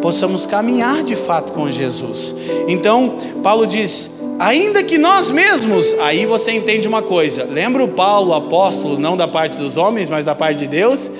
[0.00, 2.34] possamos caminhar de fato com Jesus.
[2.66, 7.44] Então, Paulo diz: ainda que nós mesmos, aí você entende uma coisa.
[7.44, 11.10] Lembra o Paulo, apóstolo, não da parte dos homens, mas da parte de Deus?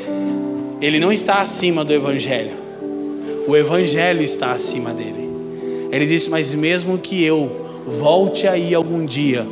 [0.81, 2.53] Ele não está acima do evangelho.
[3.47, 5.29] O evangelho está acima dele.
[5.93, 7.51] Ele disse: "Mas mesmo que eu
[7.87, 9.47] volte aí algum dia,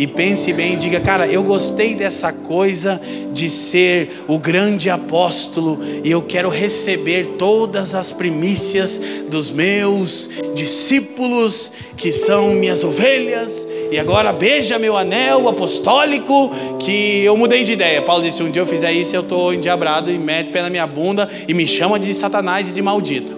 [0.00, 2.98] e pense bem, diga, cara, eu gostei dessa coisa
[3.34, 11.70] de ser o grande apóstolo e eu quero receber todas as primícias dos meus discípulos
[11.98, 13.66] que são minhas ovelhas.
[13.92, 18.00] E agora beija meu anel apostólico que eu mudei de ideia.
[18.00, 20.86] Paulo disse: um dia eu fizer isso, eu estou endiabrado e mete pé na minha
[20.86, 23.36] bunda e me chama de Satanás e de maldito.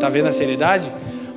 [0.00, 0.90] Tá vendo a seriedade?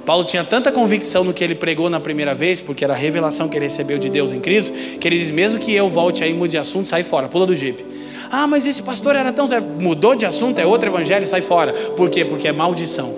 [0.10, 3.48] Paulo tinha tanta convicção no que ele pregou na primeira vez, porque era a revelação
[3.48, 6.34] que ele recebeu de Deus em Cristo, que ele diz: mesmo que eu volte aí,
[6.34, 7.86] mude de assunto, sai fora, pula do jipe.
[8.32, 9.46] Ah, mas esse pastor era tão.
[9.80, 11.74] Mudou de assunto, é outro evangelho, sai fora.
[11.96, 12.26] Por quê?
[12.26, 13.14] Porque é maldição.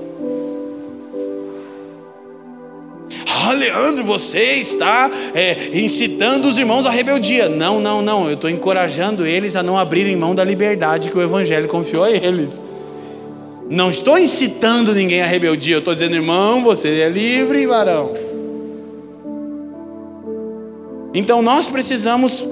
[3.25, 7.47] Ah, Leandro, você está é, incitando os irmãos à rebeldia.
[7.47, 8.27] Não, não, não.
[8.27, 12.11] Eu estou encorajando eles a não abrirem mão da liberdade que o Evangelho confiou a
[12.11, 12.61] eles.
[13.71, 18.13] Não estou incitando ninguém à rebeldia, eu estou dizendo, irmão, você é livre, varão.
[21.13, 22.45] Então nós precisamos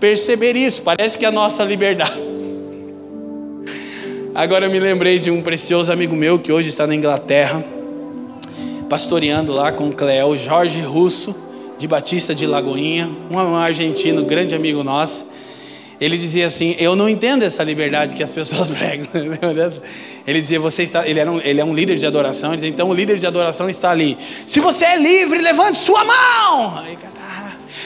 [0.00, 2.20] perceber isso, parece que é a nossa liberdade.
[4.34, 7.64] Agora eu me lembrei de um precioso amigo meu que hoje está na Inglaterra,
[8.88, 11.36] pastoreando lá com Cleo, Jorge Russo,
[11.78, 15.24] de Batista de Lagoinha, um argentino, grande amigo nosso
[16.00, 19.08] ele dizia assim: Eu não entendo essa liberdade que as pessoas pregam.
[20.26, 21.06] ele dizia: Você está.
[21.06, 22.54] Ele, era um, ele é um líder de adoração.
[22.54, 24.16] Dizia, então o líder de adoração está ali.
[24.46, 26.78] Se você é livre, levante sua mão.
[26.78, 26.96] Aí,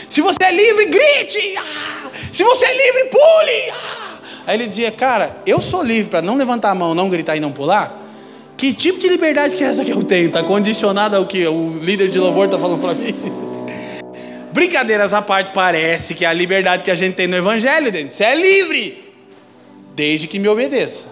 [0.09, 1.55] Se você é livre, grite.
[1.57, 2.11] Ah!
[2.31, 3.71] Se você é livre, pule.
[3.71, 4.19] Ah!
[4.47, 7.41] Aí ele dizia: Cara, eu sou livre para não levantar a mão, não gritar e
[7.41, 8.01] não pular.
[8.57, 10.27] Que tipo de liberdade que é essa que eu tenho?
[10.27, 13.15] Está condicionada ao que o líder de louvor está falando para mim?
[14.53, 18.11] Brincadeiras à parte, parece que é a liberdade que a gente tem no Evangelho, dele.
[18.11, 19.13] Você é livre,
[19.95, 21.07] desde que me obedeça.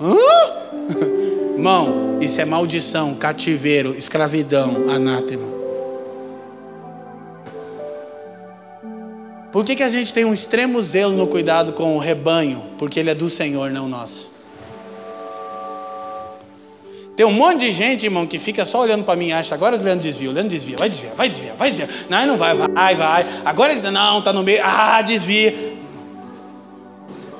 [0.00, 0.16] Hã?
[1.56, 5.56] Irmão, isso é maldição, cativeiro, escravidão, anátema.
[9.50, 12.62] Por que, que a gente tem um extremo zelo no cuidado com o rebanho?
[12.78, 14.35] Porque ele é do Senhor, não nosso.
[17.16, 19.74] Tem um monte de gente, irmão, que fica só olhando para mim e acha, agora
[19.74, 21.88] o Leandro desvia, o Leandro desvia, vai desviar, vai desviar, vai desviar.
[22.10, 23.26] Não, não vai, vai, vai.
[23.42, 25.74] Agora ele, não, está no meio, ah, desvia.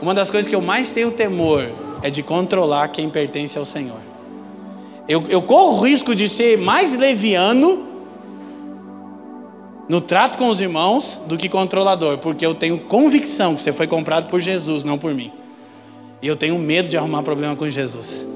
[0.00, 1.70] Uma das coisas que eu mais tenho temor
[2.02, 3.98] é de controlar quem pertence ao Senhor.
[5.06, 7.86] Eu, eu corro o risco de ser mais leviano
[9.86, 13.86] no trato com os irmãos do que controlador, porque eu tenho convicção que você foi
[13.86, 15.30] comprado por Jesus, não por mim.
[16.22, 18.26] E eu tenho medo de arrumar problema com Jesus.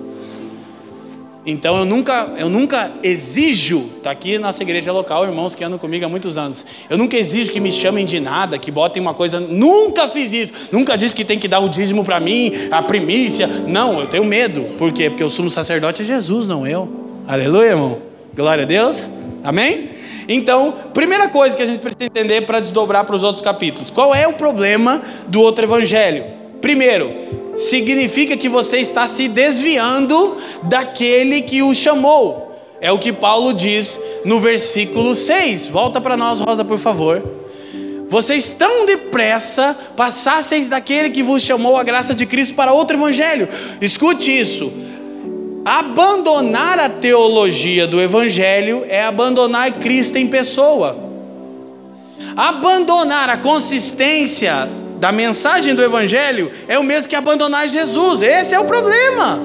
[1.50, 6.04] Então eu nunca, eu nunca exijo, está aqui nossa igreja local, irmãos que andam comigo
[6.04, 6.64] há muitos anos.
[6.88, 9.40] Eu nunca exijo que me chamem de nada, que botem uma coisa.
[9.40, 10.52] Nunca fiz isso.
[10.70, 13.46] Nunca disse que tem que dar o dízimo para mim, a primícia.
[13.46, 14.62] Não, eu tenho medo.
[14.78, 15.10] Por quê?
[15.10, 16.88] Porque o sumo sacerdote é Jesus, não eu.
[17.26, 17.98] Aleluia, irmão.
[18.34, 19.10] Glória a Deus.
[19.42, 19.90] Amém?
[20.28, 24.14] Então, primeira coisa que a gente precisa entender para desdobrar para os outros capítulos: qual
[24.14, 26.39] é o problema do outro evangelho?
[26.60, 27.12] Primeiro,
[27.56, 32.50] significa que você está se desviando daquele que o chamou.
[32.80, 35.66] É o que Paulo diz no versículo 6.
[35.66, 37.22] Volta para nós, Rosa, por favor.
[38.08, 43.48] Vocês tão depressa passasseis daquele que vos chamou a graça de Cristo para outro evangelho.
[43.80, 44.72] Escute isso.
[45.64, 50.98] Abandonar a teologia do evangelho é abandonar Cristo em pessoa.
[52.34, 54.68] Abandonar a consistência
[55.00, 58.20] da mensagem do Evangelho é o mesmo que abandonar Jesus.
[58.20, 59.40] Esse é o problema.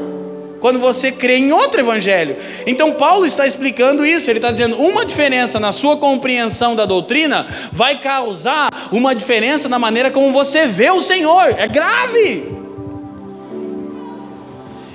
[0.60, 2.36] Quando você crê em outro Evangelho.
[2.68, 4.30] Então, Paulo está explicando isso.
[4.30, 9.80] Ele está dizendo: uma diferença na sua compreensão da doutrina vai causar uma diferença na
[9.80, 11.56] maneira como você vê o Senhor.
[11.58, 12.52] É grave.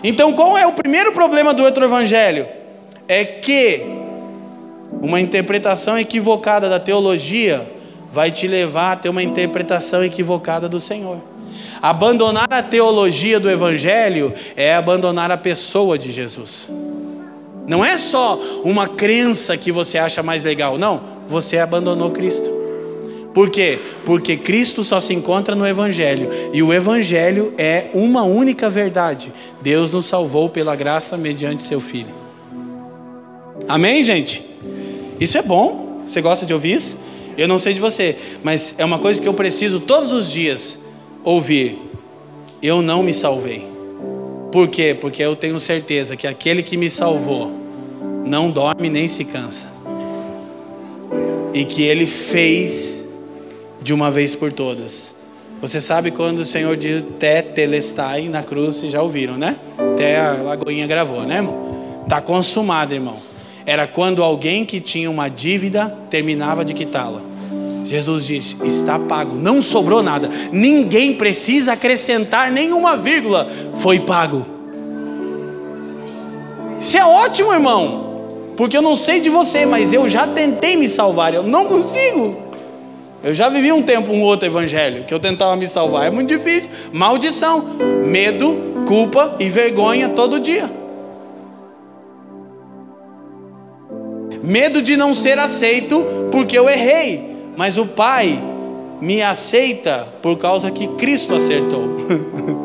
[0.04, 2.46] Então, qual é o primeiro problema do outro Evangelho?
[3.08, 3.82] É que
[5.00, 7.79] uma interpretação equivocada da teologia
[8.12, 11.18] vai te levar a ter uma interpretação equivocada do Senhor.
[11.80, 16.68] Abandonar a teologia do Evangelho é abandonar a pessoa de Jesus.
[17.66, 21.00] Não é só uma crença que você acha mais legal, não.
[21.28, 22.60] Você abandonou Cristo.
[23.32, 23.78] Por quê?
[24.04, 26.28] Porque Cristo só se encontra no Evangelho.
[26.52, 29.32] E o Evangelho é uma única verdade.
[29.62, 32.12] Deus nos salvou pela graça mediante seu Filho.
[33.68, 34.44] Amém, gente?
[35.20, 36.02] Isso é bom.
[36.06, 36.98] Você gosta de ouvir isso?
[37.40, 40.78] Eu não sei de você, mas é uma coisa que eu preciso todos os dias
[41.24, 41.78] ouvir.
[42.62, 43.66] Eu não me salvei.
[44.52, 44.94] Por quê?
[45.00, 47.50] Porque eu tenho certeza que aquele que me salvou
[48.26, 49.70] não dorme nem se cansa.
[51.54, 53.08] E que ele fez
[53.80, 55.14] de uma vez por todas.
[55.62, 59.56] Você sabe quando o Senhor diz tetelestai na cruz, vocês já ouviram, né?
[59.94, 62.04] Até a Lagoinha gravou, né, irmão?
[62.06, 63.16] Tá consumado, irmão.
[63.64, 67.29] Era quando alguém que tinha uma dívida terminava de quitá-la.
[67.90, 74.46] Jesus disse: está pago, não sobrou nada, ninguém precisa acrescentar nenhuma vírgula, foi pago.
[76.78, 80.88] Isso é ótimo, irmão, porque eu não sei de você, mas eu já tentei me
[80.88, 82.36] salvar, eu não consigo.
[83.24, 86.28] Eu já vivi um tempo um outro evangelho que eu tentava me salvar, é muito
[86.28, 86.70] difícil.
[86.92, 87.64] Maldição,
[88.06, 90.70] medo, culpa e vergonha todo dia.
[94.40, 98.42] Medo de não ser aceito porque eu errei mas o Pai
[99.00, 101.88] me aceita por causa que Cristo acertou.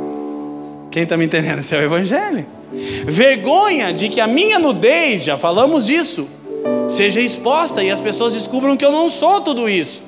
[0.92, 1.60] Quem está me entendendo?
[1.60, 2.46] Esse é o Evangelho.
[3.06, 6.28] Vergonha de que a minha nudez, já falamos disso,
[6.90, 10.04] seja exposta e as pessoas descubram que eu não sou tudo isso.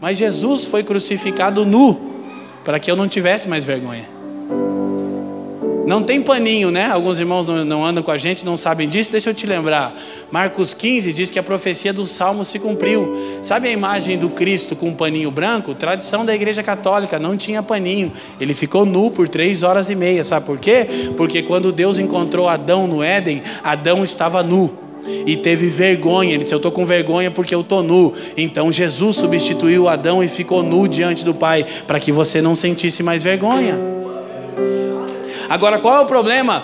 [0.00, 1.98] Mas Jesus foi crucificado nu,
[2.64, 4.15] para que eu não tivesse mais vergonha.
[5.86, 6.86] Não tem paninho, né?
[6.86, 9.12] Alguns irmãos não, não, andam com a gente, não sabem disso.
[9.12, 9.96] Deixa eu te lembrar.
[10.32, 13.38] Marcos 15 diz que a profecia do Salmo se cumpriu.
[13.40, 15.76] Sabe a imagem do Cristo com um paninho branco?
[15.76, 18.10] Tradição da Igreja Católica, não tinha paninho.
[18.40, 20.24] Ele ficou nu por três horas e meia.
[20.24, 20.86] Sabe por quê?
[21.16, 24.72] Porque quando Deus encontrou Adão no Éden, Adão estava nu
[25.24, 26.34] e teve vergonha.
[26.34, 28.12] Ele disse: Eu estou com vergonha porque eu estou nu.
[28.36, 33.04] Então Jesus substituiu Adão e ficou nu diante do Pai, para que você não sentisse
[33.04, 33.94] mais vergonha.
[35.48, 36.62] Agora, qual é o problema?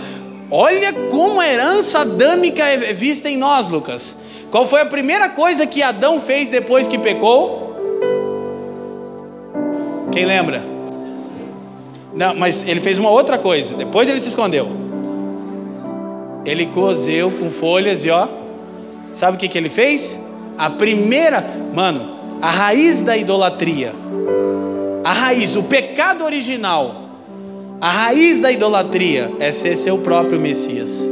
[0.51, 4.17] Olha como a herança adâmica é vista em nós, Lucas.
[4.51, 7.75] Qual foi a primeira coisa que Adão fez depois que pecou?
[10.13, 10.63] Quem lembra?
[12.13, 13.75] Não, mas ele fez uma outra coisa.
[13.75, 14.69] Depois ele se escondeu.
[16.45, 18.29] Ele cozeu com folhas e ó.
[19.15, 20.19] Sabe o que, que ele fez?
[20.59, 23.95] A primeira, mano, a raiz da idolatria.
[25.03, 27.02] A raiz, o pecado original
[27.83, 31.05] a raiz da idolatria é ser seu próprio Messias.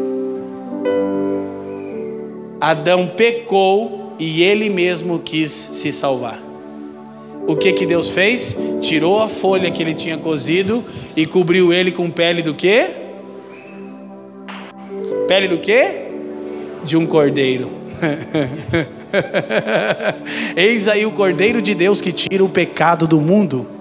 [2.61, 6.41] Adão pecou e ele mesmo quis se salvar.
[7.49, 8.57] O que que Deus fez?
[8.81, 10.85] Tirou a folha que ele tinha cozido
[11.17, 12.87] e cobriu ele com pele do quê?
[15.27, 16.03] Pele do quê?
[16.85, 17.69] De um cordeiro.
[20.55, 23.80] Eis aí o cordeiro de Deus que tira o pecado do mundo.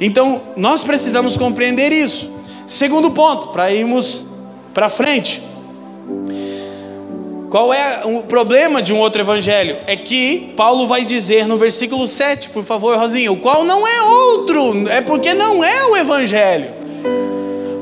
[0.00, 2.30] Então, nós precisamos compreender isso.
[2.66, 4.24] Segundo ponto, para irmos
[4.72, 5.42] para frente.
[7.50, 9.76] Qual é o problema de um outro evangelho?
[9.86, 14.00] É que Paulo vai dizer no versículo 7, por favor, Rosinho, o qual não é
[14.00, 16.70] outro, é porque não é o evangelho.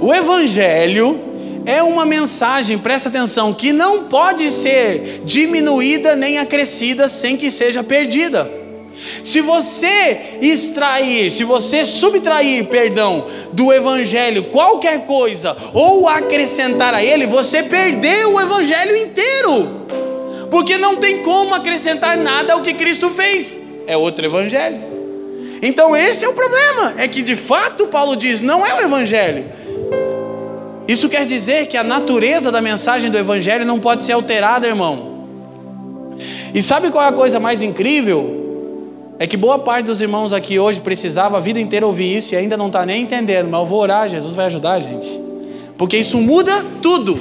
[0.01, 1.21] O evangelho
[1.65, 7.85] é uma mensagem, presta atenção, que não pode ser diminuída nem acrescida sem que seja
[7.85, 8.60] perdida.
[9.25, 17.27] Se você extrair, se você subtrair, perdão, do evangelho qualquer coisa ou acrescentar a ele,
[17.27, 19.69] você perdeu o evangelho inteiro.
[20.51, 23.61] Porque não tem como acrescentar nada ao que Cristo fez.
[23.87, 24.81] É outro evangelho.
[25.63, 29.45] Então esse é o problema, é que de fato Paulo diz, não é o evangelho.
[30.89, 35.27] Isso quer dizer que a natureza da mensagem do evangelho não pode ser alterada, irmão.
[36.53, 38.50] E sabe qual é a coisa mais incrível?
[39.21, 42.39] É que boa parte dos irmãos aqui hoje precisava a vida inteira ouvir isso e
[42.39, 45.21] ainda não está nem entendendo, mas eu vou orar, Jesus vai ajudar a gente.
[45.77, 47.21] Porque isso muda tudo.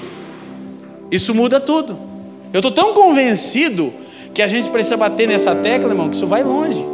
[1.11, 1.99] Isso muda tudo.
[2.53, 3.93] Eu estou tão convencido
[4.33, 6.85] que a gente precisa bater nessa tecla, irmão, que isso vai longe.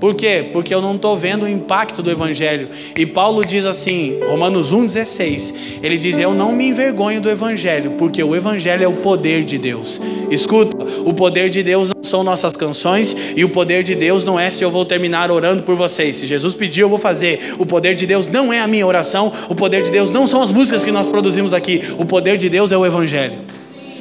[0.00, 0.46] Por quê?
[0.52, 2.68] Porque eu não estou vendo o impacto do Evangelho.
[2.96, 8.22] E Paulo diz assim, Romanos 1,16: ele diz: Eu não me envergonho do Evangelho, porque
[8.22, 10.00] o Evangelho é o poder de Deus.
[10.30, 14.38] Escuta, o poder de Deus não são nossas canções, e o poder de Deus não
[14.38, 16.16] é se eu vou terminar orando por vocês.
[16.16, 17.54] Se Jesus pediu, eu vou fazer.
[17.58, 20.42] O poder de Deus não é a minha oração, o poder de Deus não são
[20.42, 21.82] as músicas que nós produzimos aqui.
[21.98, 23.57] O poder de Deus é o Evangelho.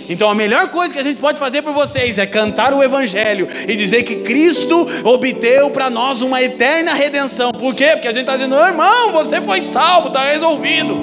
[0.10, 3.48] Então a melhor coisa que a gente pode fazer por vocês é cantar o Evangelho
[3.68, 7.52] e dizer que Cristo obteve para nós uma eterna redenção.
[7.52, 7.90] Por quê?
[7.94, 10.98] Porque a gente está dizendo, irmão, você foi salvo, está resolvido.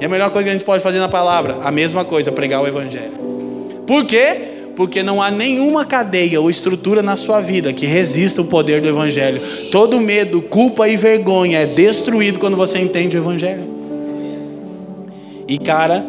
[0.00, 2.62] E a melhor coisa que a gente pode fazer na palavra, a mesma coisa, pregar
[2.62, 3.12] o Evangelho.
[3.86, 4.36] Por quê?
[4.76, 8.88] Porque não há nenhuma cadeia ou estrutura na sua vida que resista o poder do
[8.88, 9.68] Evangelho.
[9.70, 13.72] Todo medo, culpa e vergonha é destruído quando você entende o Evangelho.
[15.46, 16.04] E cara,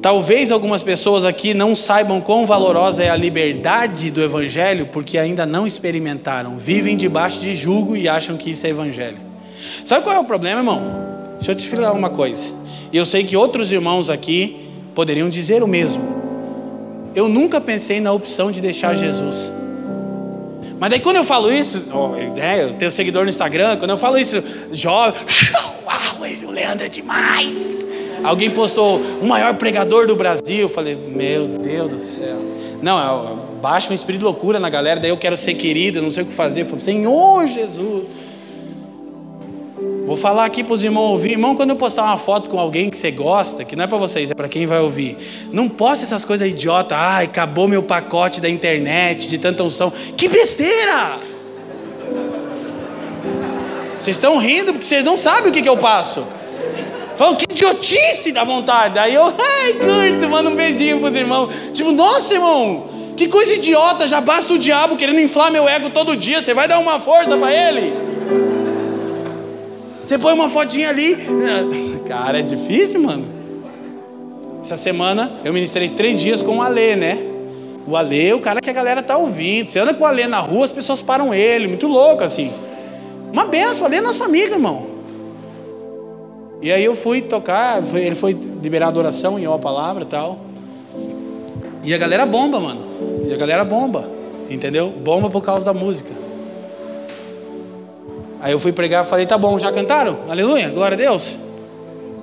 [0.00, 5.44] Talvez algumas pessoas aqui não saibam quão valorosa é a liberdade do Evangelho, porque ainda
[5.44, 9.18] não experimentaram, vivem debaixo de julgo e acham que isso é Evangelho.
[9.84, 10.82] Sabe qual é o problema, irmão?
[11.36, 12.54] Deixa eu te explicar uma coisa.
[12.92, 16.16] Eu sei que outros irmãos aqui poderiam dizer o mesmo.
[17.14, 19.50] Eu nunca pensei na opção de deixar Jesus.
[20.78, 23.98] Mas daí quando eu falo isso, oh, né, eu tenho seguidor no Instagram, quando eu
[23.98, 25.20] falo isso, jovem,
[25.84, 27.87] uau, o Leandro é demais.
[28.22, 30.58] Alguém postou o maior pregador do Brasil.
[30.58, 32.36] Eu falei, meu Deus do céu.
[32.82, 36.10] Não, eu baixo um espírito de loucura na galera, daí eu quero ser querido, não
[36.10, 36.62] sei o que fazer.
[36.62, 38.04] Eu falei, Senhor Jesus.
[40.06, 41.32] Vou falar aqui para os irmãos ouvir.
[41.32, 43.98] Irmão, quando eu postar uma foto com alguém que você gosta, que não é para
[43.98, 45.18] vocês, é para quem vai ouvir.
[45.52, 46.96] Não posta essas coisas idiota.
[46.96, 49.92] Ai, acabou meu pacote da internet de tanta unção.
[50.16, 51.18] Que besteira!
[53.98, 56.26] Vocês estão rindo porque vocês não sabem o que, que eu passo.
[57.18, 58.94] Falam, que idiotice da vontade.
[58.94, 61.52] Daí eu, ai, curto, manda um beijinho para os irmãos.
[61.74, 62.84] Tipo, nossa, irmão,
[63.16, 64.06] que coisa idiota.
[64.06, 66.40] Já basta o diabo querendo inflar meu ego todo dia.
[66.40, 67.92] Você vai dar uma força para ele?
[70.04, 71.18] Você põe uma fotinha ali.
[72.06, 73.26] Cara, é difícil, mano.
[74.62, 77.18] Essa semana eu ministrei três dias com o Alê, né?
[77.84, 79.68] O Alê, o cara que a galera tá ouvindo.
[79.68, 81.66] Você anda com o Alê na rua, as pessoas param ele.
[81.66, 82.52] Muito louco, assim.
[83.32, 84.97] Uma benção, o Alê é nosso amigo, irmão.
[86.60, 90.38] E aí eu fui tocar, ele foi liberar adoração em ó palavra e tal.
[91.84, 92.82] E a galera bomba, mano.
[93.28, 94.08] E a galera bomba.
[94.50, 94.88] Entendeu?
[94.88, 96.12] Bomba por causa da música.
[98.40, 100.18] Aí eu fui pregar falei, tá bom, já cantaram?
[100.28, 101.36] Aleluia, glória a Deus.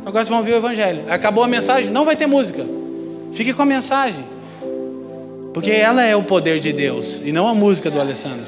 [0.02, 1.04] Agora vocês vão ouvir o evangelho.
[1.10, 2.66] Acabou a mensagem, não vai ter música.
[3.34, 4.24] Fique com a mensagem.
[5.54, 8.46] Porque ela é o poder de Deus e não a música do Alessandro.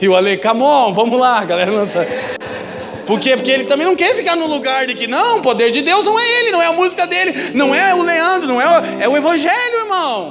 [0.00, 1.70] E o Ale, come on, vamos lá, galera.
[1.70, 2.06] Nossa.
[3.10, 3.34] Por quê?
[3.34, 6.04] Porque ele também não quer ficar no lugar de que, não, o poder de Deus
[6.04, 9.02] não é ele, não é a música dele, não é o Leandro, não é o,
[9.02, 10.28] é o Evangelho, irmão.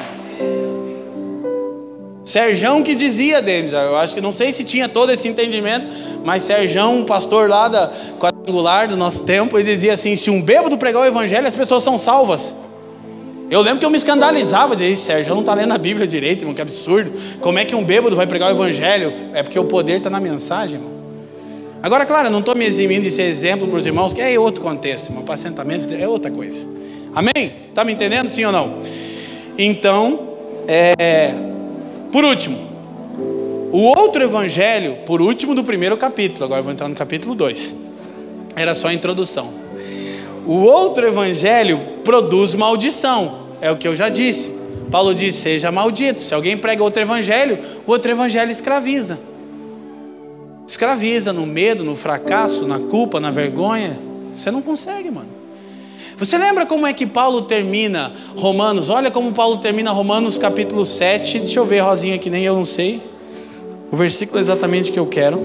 [2.23, 5.87] Serjão que dizia deles, eu acho que não sei se tinha todo esse entendimento,
[6.23, 10.41] mas Serjão, um pastor lá da quadrangular do nosso tempo, ele dizia assim: se um
[10.41, 12.55] bêbado pregar o evangelho, as pessoas são salvas.
[13.51, 16.55] Eu lembro que eu me escandalizava, dizia, Sérgio, não está lendo a Bíblia direito, irmão,
[16.55, 17.11] que absurdo.
[17.41, 19.13] Como é que um bêbado vai pregar o evangelho?
[19.33, 20.98] É porque o poder está na mensagem, irmão.
[21.81, 24.61] Agora, claro, não estou me eximindo de ser exemplo para os irmãos, que é outro
[24.61, 25.23] contexto, irmão.
[25.23, 26.67] Apacentamento é outra coisa.
[27.13, 27.53] Amém?
[27.67, 28.81] Está me entendendo, sim ou não?
[29.57, 31.33] Então, é,
[32.11, 32.69] por último,
[33.71, 37.73] o outro evangelho, por último do primeiro capítulo, agora vou entrar no capítulo 2.
[38.55, 39.49] Era só a introdução.
[40.45, 44.51] O outro evangelho produz maldição, é o que eu já disse.
[44.89, 46.19] Paulo diz: seja maldito.
[46.19, 49.19] Se alguém prega outro evangelho, o outro evangelho escraviza.
[50.69, 53.97] Escraviza no medo, no fracasso, na culpa, na vergonha.
[54.31, 55.29] Você não consegue, mano.
[56.15, 58.87] Você lembra como é que Paulo termina Romanos?
[58.87, 61.39] Olha como Paulo termina Romanos capítulo 7.
[61.39, 63.01] Deixa eu ver, Rosinha, que nem eu não sei.
[63.91, 65.41] O versículo exatamente que eu quero.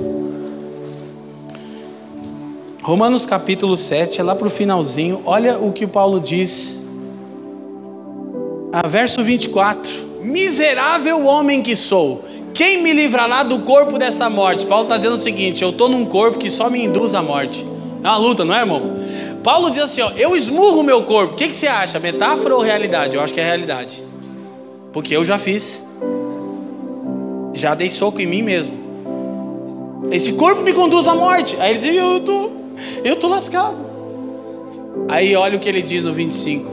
[2.83, 5.23] Romanos capítulo 7, é lá para o finalzinho.
[5.25, 6.79] Olha o que Paulo diz.
[8.71, 9.91] A verso 24:
[10.23, 14.65] Miserável homem que sou, quem me livrará do corpo dessa morte?
[14.65, 17.67] Paulo está dizendo o seguinte: eu estou num corpo que só me induz à morte.
[18.03, 18.97] É uma luta, não é, irmão?
[19.43, 21.35] Paulo diz assim: ó, eu esmurro o meu corpo.
[21.35, 21.99] O que, que você acha?
[21.99, 23.17] Metáfora ou realidade?
[23.17, 24.05] Eu acho que é realidade.
[24.93, 25.83] Porque eu já fiz.
[27.53, 28.73] Já dei soco em mim mesmo.
[30.13, 31.57] Esse corpo me conduz à morte.
[31.59, 32.51] Aí ele diz: eu tô,
[33.03, 33.77] eu tô lascado.
[35.09, 36.71] Aí olha o que ele diz no 25: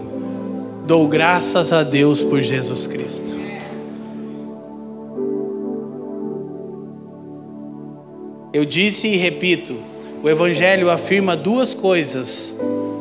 [0.85, 3.41] Dou graças a Deus por Jesus Cristo.
[8.53, 9.75] Eu disse e repito:
[10.21, 12.55] o Evangelho afirma duas coisas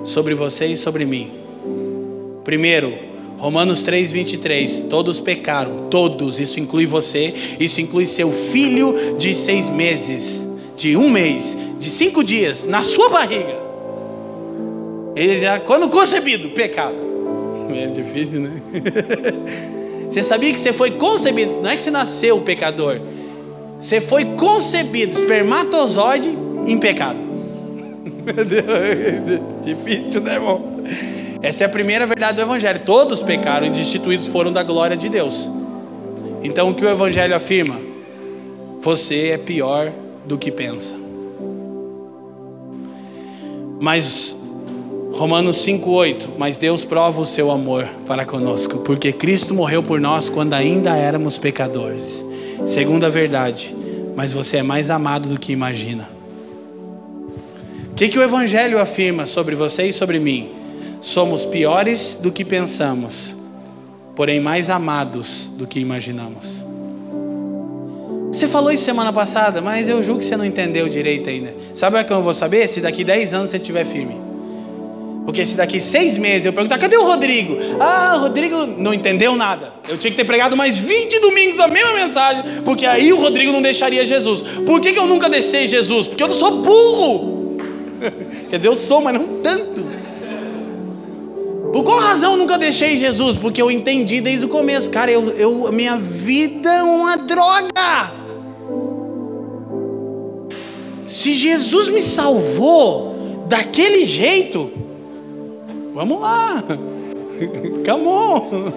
[0.05, 1.33] sobre você e sobre mim.
[2.45, 2.95] Primeiro,
[3.37, 10.49] Romanos 3,23: todos pecaram, todos, isso inclui você, isso inclui seu filho de seis meses,
[10.77, 13.61] de um mês, de cinco dias, na sua barriga.
[15.17, 16.97] Ele já, quando concebido, pecado.
[17.75, 18.63] É difícil, né?
[20.11, 23.01] Você sabia que você foi concebido, não é que você nasceu pecador,
[23.81, 26.28] você foi concebido, espermatozoide
[26.66, 27.18] em pecado.
[28.24, 30.85] Meu Deus, difícil, né, irmão?
[31.43, 32.81] Essa é a primeira verdade do Evangelho.
[32.85, 35.51] Todos pecaram e destituídos foram da glória de Deus.
[36.43, 37.81] Então, o que o Evangelho afirma?
[38.83, 39.91] Você é pior
[40.26, 40.95] do que pensa.
[43.81, 44.37] Mas
[45.12, 50.28] Romanos 5,8: Mas Deus prova o seu amor para conosco, porque Cristo morreu por nós
[50.28, 52.24] quando ainda éramos pecadores.
[52.67, 53.75] Segunda verdade,
[54.15, 56.21] mas você é mais amado do que imagina
[58.01, 60.53] que, que o Evangelho afirma sobre você e sobre mim?
[61.03, 63.37] Somos piores do que pensamos,
[64.17, 66.65] porém mais amados do que imaginamos.
[68.33, 71.55] Você falou isso semana passada, mas eu julgo que você não entendeu direito ainda.
[71.75, 72.67] Sabe como eu vou saber?
[72.69, 74.30] Se daqui 10 anos você estiver firme.
[75.31, 77.57] Porque se daqui seis meses eu perguntar, cadê o Rodrigo?
[77.78, 79.72] Ah, o Rodrigo não entendeu nada.
[79.89, 83.53] Eu tinha que ter pregado mais 20 domingos a mesma mensagem, porque aí o Rodrigo
[83.53, 84.43] não deixaria Jesus.
[84.43, 86.09] Por que, que eu nunca deixei Jesus?
[86.09, 87.59] Porque eu não sou burro.
[88.51, 89.85] Quer dizer, eu sou, mas não tanto.
[91.72, 93.37] Por qual razão eu nunca deixei Jesus?
[93.37, 98.11] Porque eu entendi desde o começo, cara, eu, eu, minha vida é uma droga.
[101.07, 104.89] Se Jesus me salvou daquele jeito,
[105.95, 106.62] vamos lá,
[107.86, 108.72] come on.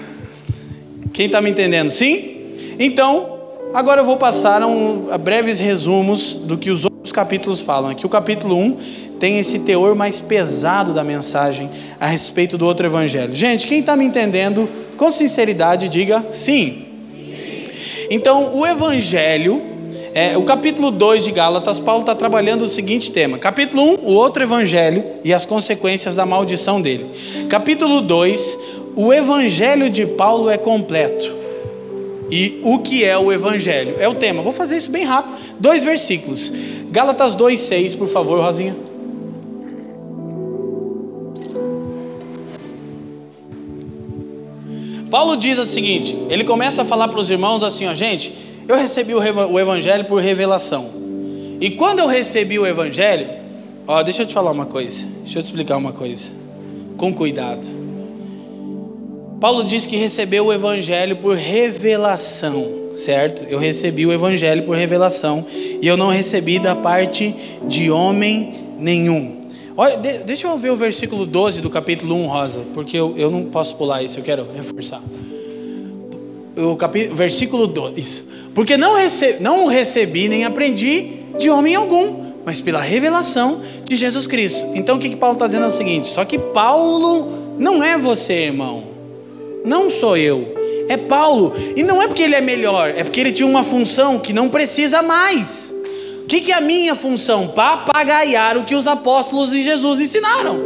[1.12, 1.90] Quem está me entendendo?
[1.90, 2.76] Sim?
[2.78, 3.38] Então,
[3.74, 7.90] agora eu vou passar um, a breves resumos do que os outros capítulos falam.
[7.90, 8.76] Aqui o capítulo 1
[9.18, 11.68] tem esse teor mais pesado da mensagem
[12.00, 13.34] a respeito do outro evangelho.
[13.34, 16.86] Gente, quem está me entendendo, com sinceridade, diga sim.
[17.12, 18.06] sim.
[18.08, 19.69] Então, o evangelho
[20.12, 23.94] é, o capítulo 2 de Gálatas, Paulo está trabalhando o seguinte tema: capítulo 1, um,
[24.10, 27.10] o outro evangelho e as consequências da maldição dele.
[27.48, 28.58] Capítulo 2,
[28.96, 31.38] o evangelho de Paulo é completo.
[32.30, 33.96] E o que é o evangelho?
[33.98, 34.42] É o tema.
[34.42, 35.36] Vou fazer isso bem rápido.
[35.58, 36.52] Dois versículos.
[36.90, 38.76] Gálatas 2,6, por favor, Rosinha.
[45.08, 48.76] Paulo diz o seguinte: ele começa a falar para os irmãos assim, ó, gente eu
[48.76, 50.90] recebi o Evangelho por revelação.
[51.60, 53.28] E quando eu recebi o Evangelho,
[53.86, 56.30] ó, deixa eu te falar uma coisa, deixa eu te explicar uma coisa,
[56.96, 57.66] com cuidado.
[59.40, 63.42] Paulo diz que recebeu o Evangelho por revelação, certo?
[63.48, 67.34] Eu recebi o Evangelho por revelação e eu não recebi da parte
[67.66, 69.40] de homem nenhum.
[69.76, 73.30] Olha, de, deixa eu ver o versículo 12 do capítulo 1, Rosa, porque eu, eu
[73.30, 75.02] não posso pular isso, eu quero reforçar
[76.60, 78.24] o capítulo, versículo 2.
[78.54, 84.26] Porque não, recebi, não recebi nem aprendi de homem algum, mas pela revelação de Jesus
[84.26, 84.66] Cristo.
[84.74, 87.96] Então o que, que Paulo está dizendo é o seguinte: só que Paulo não é
[87.96, 88.84] você, irmão.
[89.64, 90.54] Não sou eu.
[90.88, 91.52] É Paulo.
[91.76, 94.48] E não é porque ele é melhor, é porque ele tinha uma função que não
[94.48, 95.72] precisa mais.
[96.22, 97.48] O que, que é a minha função?
[97.48, 100.58] Papagaiar o que os apóstolos de Jesus ensinaram.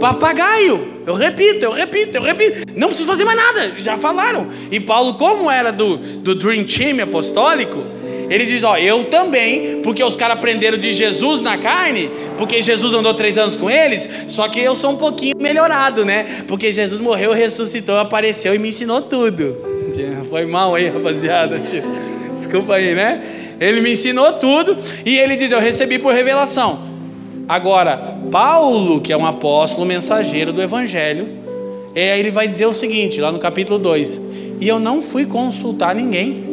[0.00, 0.89] Papagaio.
[1.06, 2.72] Eu repito, eu repito, eu repito.
[2.76, 4.48] Não preciso fazer mais nada, já falaram.
[4.70, 7.78] E Paulo, como era do, do Dream Team apostólico,
[8.28, 12.94] ele diz: Ó, eu também, porque os caras aprenderam de Jesus na carne, porque Jesus
[12.94, 16.44] andou três anos com eles, só que eu sou um pouquinho melhorado, né?
[16.46, 19.56] Porque Jesus morreu, ressuscitou, apareceu e me ensinou tudo.
[20.30, 21.60] Foi mal aí, rapaziada.
[22.32, 23.56] Desculpa aí, né?
[23.58, 26.89] Ele me ensinou tudo e ele diz: Eu recebi por revelação.
[27.48, 31.28] Agora, Paulo, que é um apóstolo mensageiro do Evangelho,
[31.94, 34.20] é, ele vai dizer o seguinte, lá no capítulo 2:
[34.60, 36.48] E eu não fui consultar ninguém.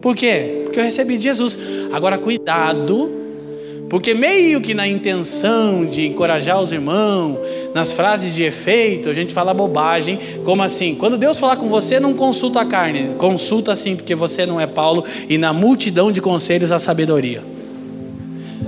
[0.00, 0.62] Por quê?
[0.64, 1.58] Porque eu recebi de Jesus.
[1.92, 3.10] Agora, cuidado,
[3.92, 7.38] porque meio que na intenção de encorajar os irmãos,
[7.74, 10.94] nas frases de efeito, a gente fala bobagem, como assim?
[10.94, 14.66] Quando Deus falar com você, não consulta a carne, consulta sim, porque você não é
[14.66, 17.42] Paulo, e na multidão de conselhos a sabedoria.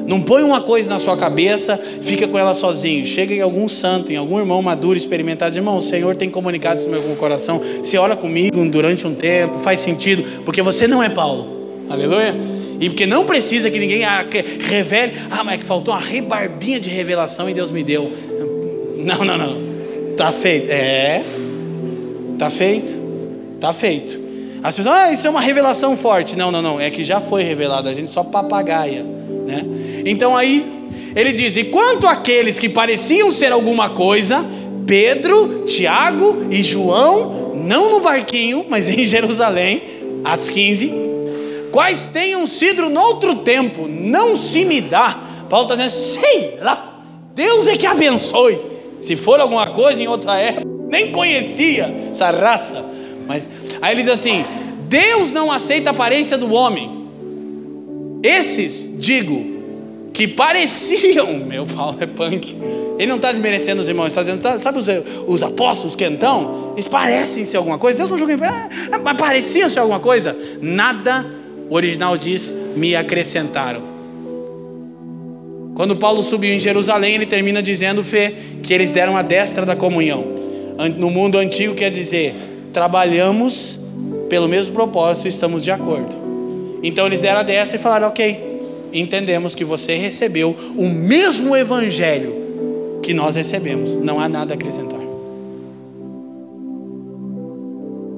[0.07, 3.05] Não põe uma coisa na sua cabeça, fica com ela sozinho.
[3.07, 6.89] Chega em algum santo, em algum irmão maduro, experimentado, irmão, o Senhor tem comunicado isso
[6.89, 7.61] no meu coração.
[7.83, 11.87] Você ora comigo durante um tempo, faz sentido, porque você não é Paulo.
[11.89, 12.35] Aleluia.
[12.81, 14.27] E porque não precisa que ninguém ah,
[14.61, 18.13] revele, ah, mas é que faltou uma rebarbinha de revelação e Deus me deu.
[18.97, 19.75] Não, não, não.
[20.17, 20.71] Tá feito.
[20.71, 21.23] É.
[22.39, 22.95] Tá feito.
[23.61, 24.21] Tá feito.
[24.63, 26.37] As pessoas, ah, isso é uma revelação forte.
[26.37, 26.81] Não, não, não.
[26.81, 27.89] É que já foi revelado.
[27.89, 29.05] A gente só papagaia.
[29.47, 29.65] Né?
[30.05, 30.65] Então aí
[31.15, 34.45] ele diz: E quanto àqueles que pareciam ser alguma coisa,
[34.87, 39.83] Pedro, Tiago e João, não no barquinho, mas em Jerusalém,
[40.25, 40.93] Atos 15,
[41.71, 45.21] quais tenham sido noutro tempo, não se me dá.
[45.49, 47.03] Paulo está dizendo: sei lá,
[47.35, 48.59] Deus é que abençoe.
[49.01, 52.85] Se for alguma coisa em outra época, nem conhecia essa raça.
[53.27, 53.49] Mas
[53.81, 54.45] aí ele diz assim:
[54.89, 57.04] Deus não aceita a aparência do homem
[58.25, 59.55] esses, digo,
[60.15, 62.57] que pareciam, meu Paulo é punk.
[62.99, 64.87] Ele não está desmerecendo os irmãos, está dizendo, tá, sabe os,
[65.27, 67.99] os apóstolos que então, eles parecem ser alguma coisa.
[67.99, 70.35] Deus não julga, ah, mas pareciam ser alguma coisa.
[70.63, 71.27] Nada,
[71.69, 73.83] o original diz, me acrescentaram.
[75.75, 79.77] Quando Paulo subiu em Jerusalém, ele termina dizendo, Fê, que eles deram a destra da
[79.77, 80.25] comunhão.
[80.97, 82.35] No mundo antigo quer dizer,
[82.73, 83.79] trabalhamos
[84.31, 86.24] pelo mesmo propósito, estamos de acordo.
[86.85, 88.61] Então eles deram a destra e falaram: Ok,
[88.93, 95.01] entendemos que você recebeu o mesmo evangelho que nós recebemos, não há nada a acrescentar.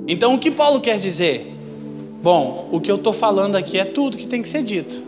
[0.08, 1.54] Então o que Paulo quer dizer?
[2.20, 5.00] Bom, o que eu estou falando aqui é tudo que tem que ser dito.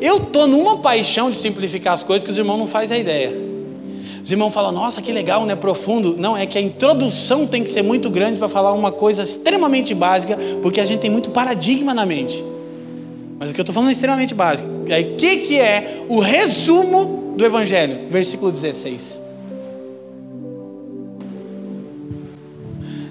[0.00, 3.32] Eu estou numa paixão de simplificar as coisas que os irmãos não fazem a ideia.
[4.28, 5.56] Os irmãos falam, nossa, que legal, né?
[5.56, 6.14] Profundo.
[6.18, 9.94] Não, é que a introdução tem que ser muito grande para falar uma coisa extremamente
[9.94, 12.44] básica, porque a gente tem muito paradigma na mente.
[13.38, 14.68] Mas o que eu estou falando é extremamente básico.
[14.90, 18.00] Aí, o que, que é o resumo do Evangelho?
[18.10, 19.18] Versículo 16.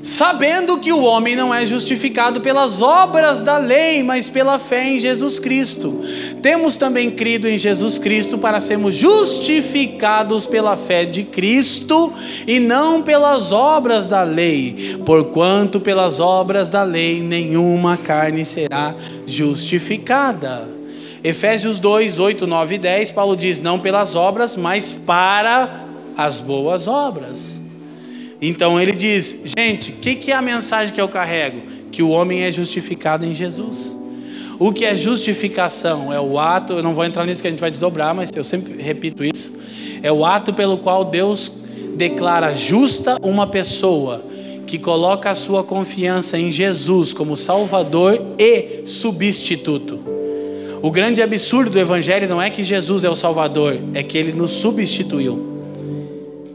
[0.08, 5.00] Sabendo que o homem não é justificado pelas obras da lei, mas pela fé em
[5.02, 6.02] Jesus Cristo.
[6.42, 12.14] Temos também crido em Jesus Cristo para sermos justificados pela fé de Cristo
[12.48, 18.96] e não pelas obras da lei, porquanto pelas obras da lei nenhuma carne será
[19.26, 20.70] justificada.
[21.22, 25.86] Efésios 2, 8, 9 e 10, Paulo diz: não pelas obras, mas para
[26.16, 27.67] as boas obras.
[28.42, 31.62] Então ele diz: gente, o que, que é a mensagem que eu carrego?
[31.92, 33.96] Que o homem é justificado em Jesus.
[34.60, 36.12] O que é justificação?
[36.12, 38.44] É o ato, eu não vou entrar nisso que a gente vai desdobrar, mas eu
[38.44, 39.54] sempre repito isso.
[40.02, 41.52] É o ato pelo qual Deus
[41.96, 44.24] declara justa uma pessoa
[44.66, 50.00] que coloca a sua confiança em Jesus como Salvador e substituto.
[50.82, 54.34] O grande absurdo do Evangelho não é que Jesus é o Salvador, é que ele
[54.34, 55.57] nos substituiu.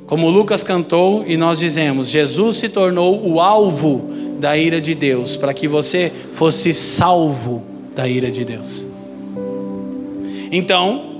[0.06, 5.36] Como Lucas cantou e nós dizemos, Jesus se tornou o alvo da ira de Deus,
[5.36, 7.62] para que você fosse salvo
[7.94, 8.86] da ira de Deus.
[10.50, 11.12] Então,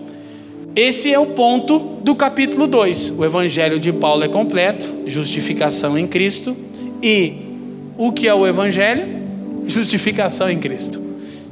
[0.75, 3.15] esse é o ponto do capítulo 2.
[3.17, 6.57] O evangelho de Paulo é completo, justificação em Cristo.
[7.03, 7.35] E
[7.97, 9.07] o que é o evangelho?
[9.67, 11.01] Justificação em Cristo.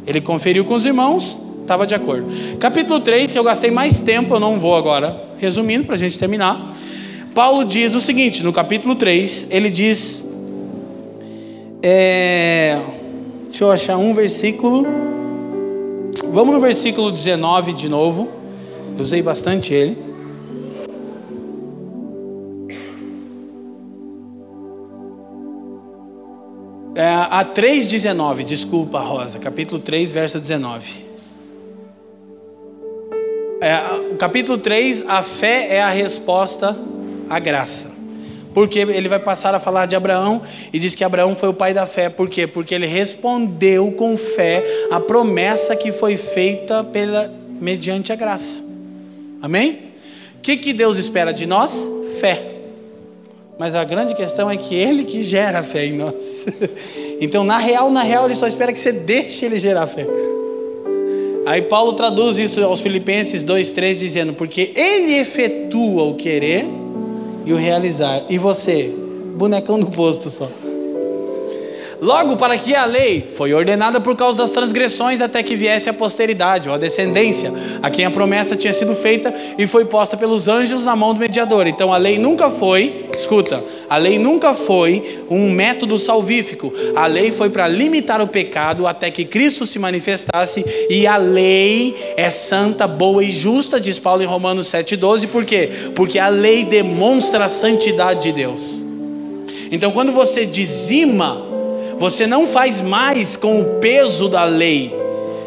[0.07, 2.26] Ele conferiu com os irmãos, estava de acordo.
[2.59, 6.18] Capítulo 3, que eu gastei mais tempo, eu não vou agora, resumindo, para a gente
[6.18, 6.74] terminar.
[7.35, 10.26] Paulo diz o seguinte, no capítulo 3, ele diz.
[11.83, 12.78] É,
[13.47, 14.85] deixa eu achar um versículo.
[16.33, 18.28] Vamos no versículo 19 de novo.
[18.97, 19.97] Eu usei bastante ele.
[26.97, 31.07] É, a 3,19, desculpa, Rosa, capítulo 3, verso 19.
[33.62, 36.76] É, capítulo 3, a fé é a resposta
[37.31, 38.01] a graça.
[38.53, 41.72] Porque ele vai passar a falar de Abraão e diz que Abraão foi o pai
[41.72, 42.09] da fé.
[42.09, 42.49] Por quê?
[42.49, 48.64] Porque ele respondeu com fé a promessa que foi feita pela, mediante a graça.
[49.41, 49.91] Amém?
[50.37, 51.87] O que, que Deus espera de nós?
[52.18, 52.57] Fé.
[53.57, 56.45] Mas a grande questão é que Ele que gera a fé em nós.
[57.22, 60.07] Então, na real, na real, Ele só espera que você deixe Ele gerar a fé.
[61.45, 66.64] Aí Paulo traduz isso aos Filipenses 2,3 dizendo: Porque Ele efetua o querer
[67.51, 68.22] e o realizar.
[68.28, 68.94] E você,
[69.36, 70.48] bonecão do posto só.
[72.01, 75.92] Logo, para que a lei foi ordenada por causa das transgressões até que viesse a
[75.92, 80.48] posteridade, ou a descendência, a quem a promessa tinha sido feita e foi posta pelos
[80.48, 81.66] anjos na mão do mediador.
[81.66, 86.72] Então a lei nunca foi, escuta, a lei nunca foi um método salvífico.
[86.96, 92.14] A lei foi para limitar o pecado até que Cristo se manifestasse e a lei
[92.16, 95.26] é santa, boa e justa, diz Paulo em Romanos 7:12.
[95.26, 95.68] Por quê?
[95.94, 98.80] Porque a lei demonstra a santidade de Deus.
[99.70, 101.49] Então quando você dizima
[102.01, 104.90] você não faz mais com o peso da lei.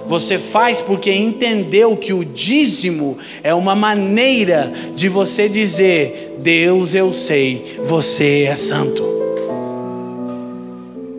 [0.06, 7.12] Você faz porque entendeu que o dízimo é uma maneira de você dizer: Deus, eu
[7.12, 9.04] sei, você é santo.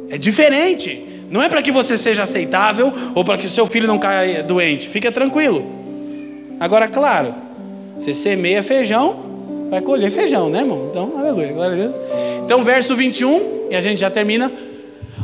[0.09, 1.05] É diferente.
[1.28, 4.41] Não é para que você seja aceitável ou para que o seu filho não caia
[4.41, 4.89] doente.
[4.89, 5.66] Fica tranquilo.
[6.61, 7.35] Agora, claro,
[7.99, 9.16] você semeia feijão,
[9.68, 10.87] vai colher feijão, né, irmão?
[10.91, 11.95] Então, aleluia, glória a Deus.
[12.45, 14.53] Então, verso 21, e a gente já termina.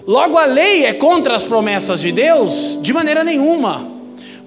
[0.06, 2.78] Logo, a lei é contra as promessas de Deus?
[2.82, 3.86] De maneira nenhuma,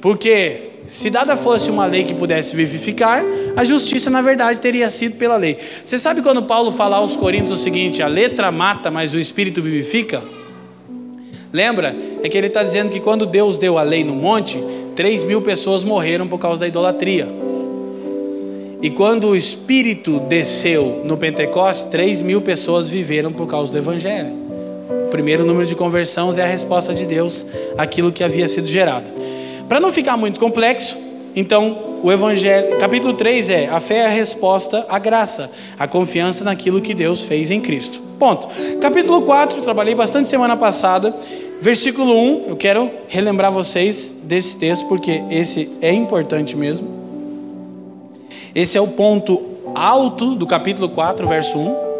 [0.01, 3.23] porque se dada fosse uma lei que pudesse vivificar,
[3.55, 5.57] a justiça na verdade teria sido pela lei.
[5.83, 9.61] Você sabe quando Paulo fala aos Coríntios o seguinte: a letra mata, mas o espírito
[9.61, 10.21] vivifica?
[11.51, 11.95] Lembra?
[12.23, 14.61] É que ele está dizendo que quando Deus deu a lei no monte,
[14.95, 17.29] 3 mil pessoas morreram por causa da idolatria.
[18.81, 24.42] E quando o Espírito desceu no Pentecostes, 3 mil pessoas viveram por causa do Evangelho
[25.13, 27.45] primeiro número de conversões é a resposta de Deus
[27.77, 29.05] àquilo que havia sido gerado.
[29.69, 30.97] Para não ficar muito complexo,
[31.35, 36.43] então, o Evangelho, capítulo 3 é: a fé é a resposta à graça, a confiança
[36.43, 38.01] naquilo que Deus fez em Cristo.
[38.17, 38.47] Ponto.
[38.81, 41.15] Capítulo 4, trabalhei bastante semana passada,
[41.61, 46.87] versículo 1, eu quero relembrar vocês desse texto, porque esse é importante mesmo.
[48.55, 49.43] Esse é o ponto
[49.75, 51.92] alto do capítulo 4, verso 1.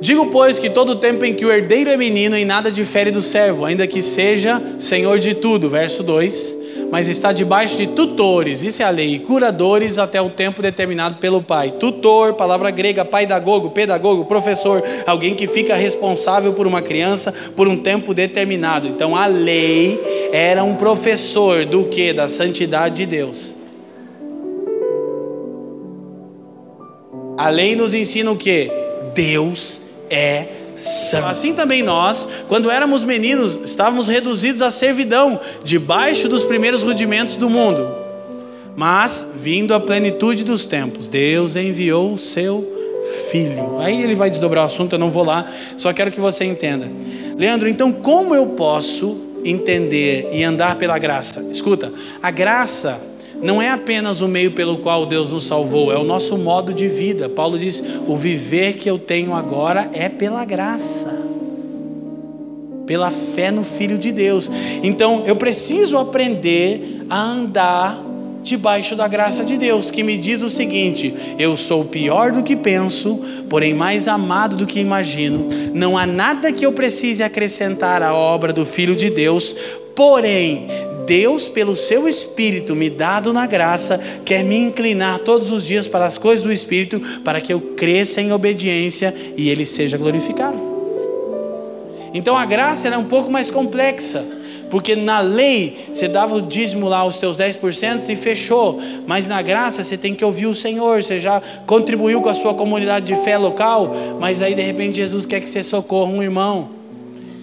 [0.00, 3.22] Digo, pois, que todo tempo em que o herdeiro é menino, em nada difere do
[3.22, 5.70] servo, ainda que seja senhor de tudo.
[5.70, 6.54] Verso 2.
[6.90, 11.16] Mas está debaixo de tutores, isso é a lei, e curadores até o tempo determinado
[11.16, 11.72] pelo pai.
[11.72, 17.76] Tutor, palavra grega, pedagogo, pedagogo, professor, alguém que fica responsável por uma criança por um
[17.76, 18.86] tempo determinado.
[18.86, 20.00] Então a lei
[20.32, 22.12] era um professor do que?
[22.12, 23.54] Da santidade de Deus.
[27.36, 28.70] A lei nos ensina o que?
[29.12, 31.26] Deus é santo.
[31.26, 37.48] Assim também nós, quando éramos meninos, estávamos reduzidos à servidão, debaixo dos primeiros rudimentos do
[37.48, 37.88] mundo.
[38.76, 42.76] Mas, vindo a plenitude dos tempos, Deus enviou o seu
[43.30, 43.78] filho.
[43.80, 46.90] Aí ele vai desdobrar o assunto, eu não vou lá, só quero que você entenda.
[47.38, 51.44] Leandro, então como eu posso entender e andar pela graça?
[51.50, 51.92] Escuta,
[52.22, 53.00] a graça
[53.42, 56.88] não é apenas o meio pelo qual Deus nos salvou, é o nosso modo de
[56.88, 57.28] vida.
[57.28, 61.14] Paulo diz: o viver que eu tenho agora é pela graça,
[62.86, 64.50] pela fé no Filho de Deus.
[64.82, 68.02] Então eu preciso aprender a andar
[68.42, 72.56] debaixo da graça de Deus, que me diz o seguinte: eu sou pior do que
[72.56, 73.20] penso,
[73.50, 75.48] porém mais amado do que imagino.
[75.74, 79.54] Não há nada que eu precise acrescentar à obra do Filho de Deus,
[79.94, 80.68] porém
[81.06, 86.04] Deus, pelo seu Espírito me dado na graça, quer me inclinar todos os dias para
[86.04, 90.58] as coisas do Espírito, para que eu cresça em obediência e Ele seja glorificado.
[92.12, 94.24] Então a graça é um pouco mais complexa,
[94.70, 99.40] porque na lei você dava o dízimo lá, os teus 10% e fechou, mas na
[99.42, 103.16] graça você tem que ouvir o Senhor, você já contribuiu com a sua comunidade de
[103.22, 106.75] fé local, mas aí de repente Jesus quer que você socorra um irmão.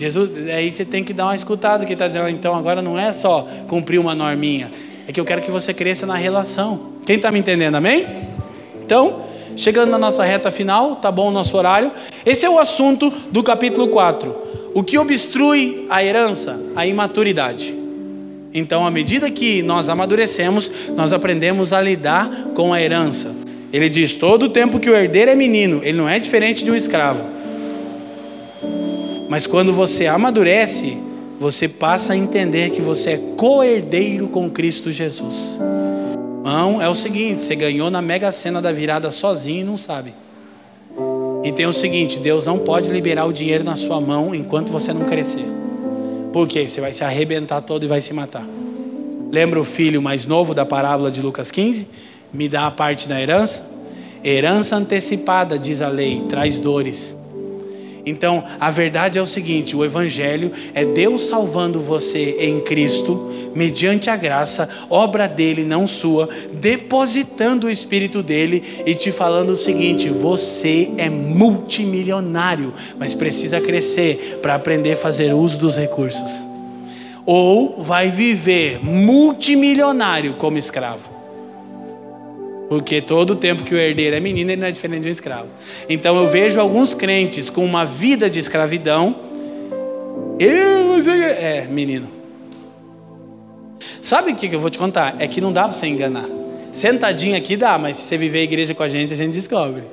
[0.04, 3.14] Jesus, aí você tem que dar uma escutada que está dizendo, então agora não é
[3.14, 4.70] só cumprir uma norminha,
[5.08, 6.94] é que eu quero que você cresça na relação.
[7.06, 8.06] Quem está me entendendo, amém?
[8.86, 9.22] Então,
[9.56, 11.90] chegando na nossa reta final, tá bom o nosso horário.
[12.26, 14.36] Esse é o assunto do capítulo 4.
[14.74, 16.60] O que obstrui a herança?
[16.76, 17.74] A imaturidade.
[18.54, 23.34] Então, à medida que nós amadurecemos, nós aprendemos a lidar com a herança.
[23.72, 26.72] Ele diz: todo o tempo que o herdeiro é menino, ele não é diferente de
[26.72, 27.33] um escravo.
[29.34, 30.96] Mas quando você amadurece,
[31.40, 35.58] você passa a entender que você é co-herdeiro com Cristo Jesus.
[36.44, 40.14] Não, é o seguinte: você ganhou na mega cena da virada sozinho e não sabe.
[41.44, 44.94] E tem o seguinte: Deus não pode liberar o dinheiro na sua mão enquanto você
[44.94, 45.48] não crescer.
[46.32, 46.68] Por quê?
[46.68, 48.46] Você vai se arrebentar todo e vai se matar.
[49.32, 51.88] Lembra o filho mais novo da parábola de Lucas 15?
[52.32, 53.66] Me dá a parte da herança?
[54.24, 57.23] Herança antecipada, diz a lei, traz dores.
[58.06, 64.10] Então, a verdade é o seguinte: o Evangelho é Deus salvando você em Cristo, mediante
[64.10, 70.10] a graça, obra dele, não sua, depositando o Espírito dele e te falando o seguinte:
[70.10, 76.30] você é multimilionário, mas precisa crescer para aprender a fazer uso dos recursos.
[77.26, 81.13] Ou vai viver multimilionário como escravo.
[82.74, 85.12] Porque todo o tempo que o herdeiro é menino, ele não é diferente de um
[85.12, 85.48] escravo.
[85.88, 89.16] Então eu vejo alguns crentes com uma vida de escravidão.
[90.40, 92.10] Eu, é, menino.
[94.02, 95.18] Sabe o que eu vou te contar?
[95.20, 96.28] É que não dá para você enganar.
[96.72, 99.84] Sentadinho aqui dá, mas se você viver a igreja com a gente, a gente descobre.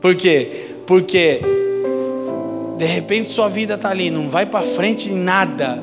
[0.00, 0.68] Por quê?
[0.86, 1.40] Porque
[2.78, 5.82] de repente sua vida está ali, não vai para frente em nada.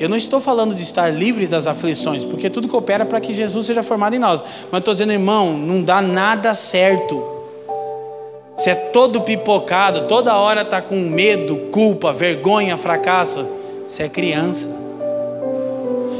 [0.00, 3.66] Eu não estou falando de estar livres das aflições, porque tudo coopera para que Jesus
[3.66, 4.42] seja formado em nós.
[4.70, 7.22] Mas estou dizendo, irmão, não dá nada certo.
[8.56, 13.46] Você é todo pipocado, toda hora está com medo, culpa, vergonha, fracasso.
[13.86, 14.70] Você é criança.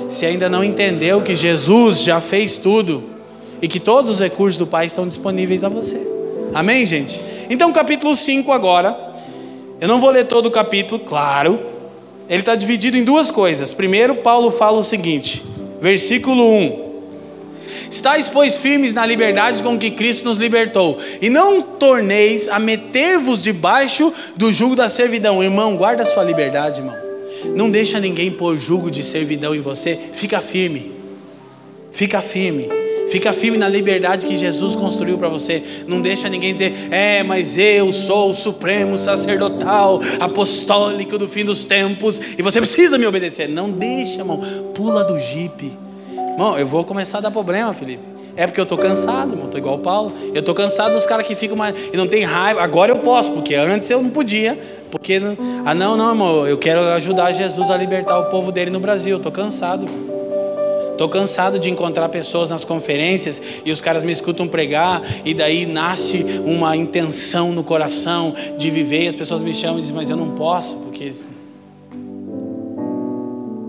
[0.06, 3.04] Você ainda não entendeu que Jesus já fez tudo
[3.62, 6.06] e que todos os recursos do Pai estão disponíveis a você.
[6.52, 7.18] Amém, gente?
[7.48, 9.14] Então, capítulo 5 agora.
[9.80, 11.58] Eu não vou ler todo o capítulo, claro,
[12.30, 13.74] ele está dividido em duas coisas.
[13.74, 15.44] Primeiro, Paulo fala o seguinte,
[15.80, 16.90] versículo 1.
[17.90, 23.42] Estais, pois, firmes na liberdade com que Cristo nos libertou, e não torneis a meter-vos
[23.42, 25.42] debaixo do jugo da servidão.
[25.42, 26.96] Irmão, guarda a sua liberdade, irmão.
[27.56, 29.98] Não deixa ninguém pôr jugo de servidão em você.
[30.12, 30.92] Fica firme.
[31.90, 32.68] Fica firme.
[33.10, 35.62] Fica firme na liberdade que Jesus construiu para você.
[35.86, 41.66] Não deixa ninguém dizer, é, mas eu sou o supremo sacerdotal, apostólico do fim dos
[41.66, 43.48] tempos, e você precisa me obedecer.
[43.48, 44.40] Não deixa, irmão.
[44.74, 45.76] Pula do jipe.
[46.12, 48.02] Irmão, eu vou começar a dar problema, Felipe.
[48.36, 49.48] É porque eu tô cansado, irmão.
[49.48, 50.12] Tô igual o Paulo.
[50.32, 51.74] Eu tô cansado dos caras que ficam mais.
[51.92, 52.62] e não tem raiva.
[52.62, 54.58] Agora eu posso, porque antes eu não podia.
[54.90, 55.20] Porque.
[55.64, 56.46] Ah, não, não, irmão.
[56.46, 59.16] Eu quero ajudar Jesus a libertar o povo dele no Brasil.
[59.16, 59.86] Eu tô cansado,
[61.00, 65.64] Tô cansado de encontrar pessoas nas conferências e os caras me escutam pregar e daí
[65.64, 70.10] nasce uma intenção no coração de viver e as pessoas me chamam e dizem, mas
[70.10, 71.14] eu não posso, porque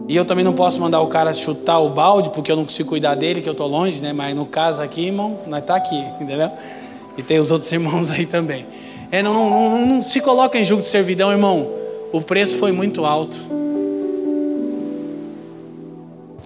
[0.10, 2.90] e eu também não posso mandar o cara chutar o balde porque eu não consigo
[2.90, 4.12] cuidar dele, que eu estou longe, né?
[4.12, 6.52] Mas no caso aqui, irmão, nós tá aqui, entendeu?
[7.18, 8.66] E tem os outros irmãos aí também.
[9.10, 11.70] É, não, não, não, não se coloca em julgo de servidão, irmão.
[12.12, 13.61] O preço foi muito alto.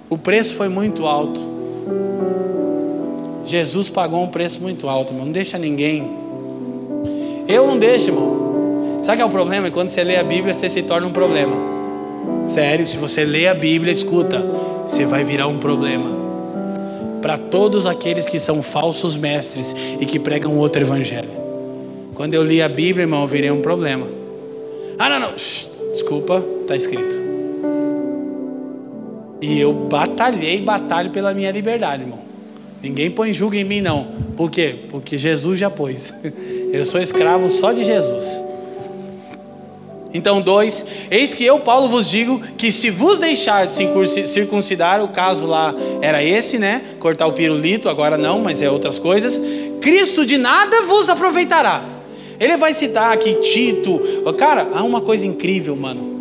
[0.09, 1.41] O preço foi muito alto.
[3.45, 5.25] Jesus pagou um preço muito alto, irmão.
[5.25, 6.09] Não deixa ninguém.
[7.47, 8.99] Eu não deixo, irmão.
[9.01, 9.69] Sabe que é o problema?
[9.71, 11.55] Quando você lê a Bíblia, você se torna um problema.
[12.45, 14.43] Sério, se você lê a Bíblia, escuta,
[14.85, 16.09] você vai virar um problema.
[17.21, 21.29] Para todos aqueles que são falsos mestres e que pregam outro evangelho.
[22.13, 24.07] Quando eu li a Bíblia, irmão, eu virei um problema.
[24.97, 25.33] Ah, não, não,
[25.91, 27.24] desculpa, está escrito.
[29.41, 32.19] E eu batalhei, batalho pela minha liberdade, irmão.
[32.81, 34.07] Ninguém põe julgo em mim, não.
[34.37, 34.75] Por quê?
[34.89, 36.13] Porque Jesus já pôs.
[36.71, 38.43] Eu sou escravo só de Jesus.
[40.13, 43.73] Então, dois, eis que eu, Paulo, vos digo que se vos deixar de
[44.27, 46.81] circuncidar, o caso lá era esse, né?
[46.99, 49.41] Cortar o pirulito, agora não, mas é outras coisas.
[49.81, 51.83] Cristo de nada vos aproveitará.
[52.39, 53.99] Ele vai citar aqui Tito.
[54.37, 56.14] Cara, há uma coisa incrível, mano.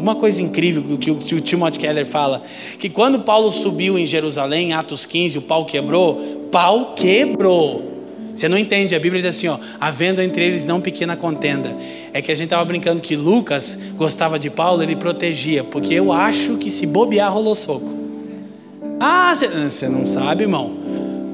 [0.00, 2.42] Uma coisa incrível que o, que o Timothy Keller fala:
[2.78, 7.90] que quando Paulo subiu em Jerusalém, Atos 15, o pau quebrou, pau quebrou.
[8.34, 11.76] Você não entende, a Bíblia diz assim, ó, havendo entre eles não pequena contenda.
[12.12, 16.10] É que a gente estava brincando que Lucas gostava de Paulo, ele protegia, porque eu
[16.10, 18.00] acho que se bobear rolou soco.
[18.98, 20.79] Ah, você não sabe, irmão.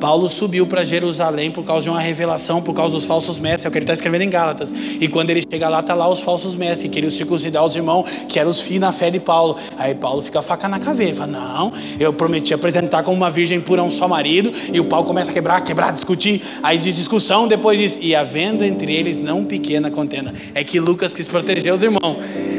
[0.01, 3.69] Paulo subiu para Jerusalém por causa de uma revelação, por causa dos falsos mestres, é
[3.69, 4.73] o que ele está escrevendo em Gálatas.
[5.01, 8.09] E quando ele chega lá, está lá os falsos mestres, que queriam circuncidar os irmãos,
[8.29, 9.57] que eram os filhos na fé de Paulo.
[9.79, 13.83] Aí Paulo fica faca na caveira, fala, não, eu prometi apresentar como uma virgem pura
[13.83, 17.79] um só marido, e o Paulo começa a quebrar, quebrar, discutir, aí diz discussão, depois
[17.79, 20.35] diz, e havendo entre eles não pequena contenda.
[20.55, 22.17] É que Lucas quis proteger os irmãos.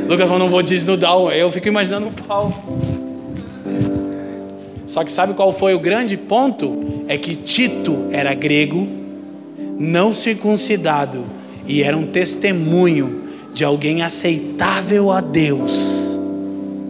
[0.08, 2.54] Lucas falou, não vou desnudar, eu fico imaginando o Paulo.
[4.88, 7.04] Só que sabe qual foi o grande ponto?
[7.10, 8.88] É que Tito era grego,
[9.78, 11.26] não circuncidado,
[11.68, 16.18] e era um testemunho de alguém aceitável a Deus.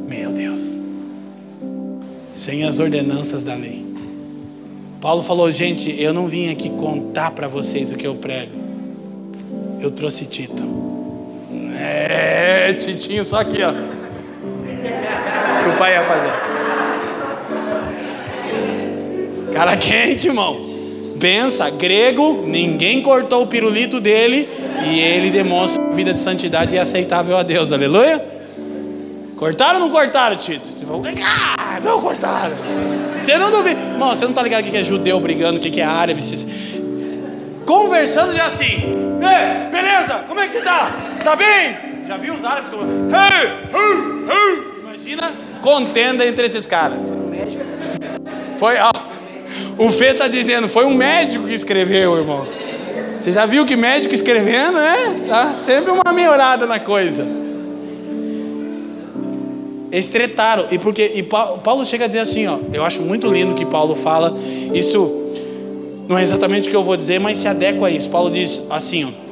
[0.08, 0.60] Meu Deus.
[2.36, 3.84] Sem as ordenanças da lei.
[5.02, 8.52] Paulo falou: gente, eu não vim aqui contar para vocês o que eu prego.
[9.82, 10.64] Eu trouxe Tito.
[11.76, 13.72] É, Titinho, só aqui, ó.
[15.52, 16.57] Desculpa aí, rapaziada.
[19.58, 20.60] Cara quente, irmão.
[21.20, 24.48] Pensa, grego, ninguém cortou o pirulito dele
[24.86, 27.72] e ele demonstra uma vida de santidade e aceitável a Deus.
[27.72, 28.24] Aleluia?
[29.36, 30.70] Cortaram ou não cortaram, Tito?
[31.24, 32.56] Ah, não cortaram.
[33.20, 33.80] Você não duvida.
[33.82, 36.22] Irmão, você não tá ligado o que é judeu brigando, o que é árabe.
[37.66, 38.66] Conversando já assim.
[38.66, 40.24] Ei, beleza?
[40.28, 40.92] Como é que você tá?
[41.24, 42.06] Tá bem?
[42.08, 42.84] Já viu os árabes como.
[42.84, 43.98] Hey, hey,
[44.30, 44.82] hey.
[44.82, 47.00] Imagina contenda entre esses caras.
[48.60, 49.17] Foi, ó.
[49.78, 52.48] O Fê está dizendo, foi um médico que escreveu, irmão.
[53.16, 55.26] Você já viu que médico escrevendo, né?
[55.28, 57.26] Dá sempre uma melhorada na coisa.
[59.92, 60.66] Eles tretaram.
[60.72, 62.60] E porque e Paulo chega a dizer assim, ó.
[62.74, 64.36] Eu acho muito lindo que Paulo fala.
[64.74, 65.34] Isso
[66.08, 68.10] não é exatamente o que eu vou dizer, mas se adequa a isso.
[68.10, 69.27] Paulo diz assim, ó.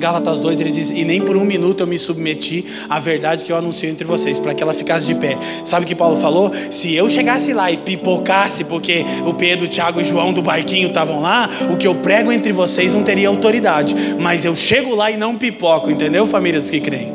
[0.00, 3.52] Gálatas 2 ele diz: E nem por um minuto eu me submeti à verdade que
[3.52, 5.38] eu anuncio entre vocês, para que ela ficasse de pé.
[5.64, 6.50] Sabe o que Paulo falou?
[6.70, 10.40] Se eu chegasse lá e pipocasse, porque o Pedro, o Tiago e o João do
[10.40, 13.94] barquinho estavam lá, o que eu prego entre vocês não teria autoridade.
[14.18, 17.12] Mas eu chego lá e não pipoco, entendeu, família dos que creem?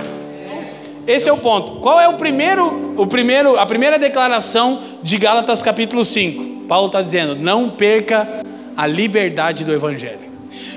[1.07, 1.73] Esse é o ponto.
[1.81, 6.67] Qual é o primeiro, o primeiro, a primeira declaração de Gálatas capítulo 5?
[6.67, 8.43] Paulo está dizendo: não perca
[8.77, 10.25] a liberdade do Evangelho.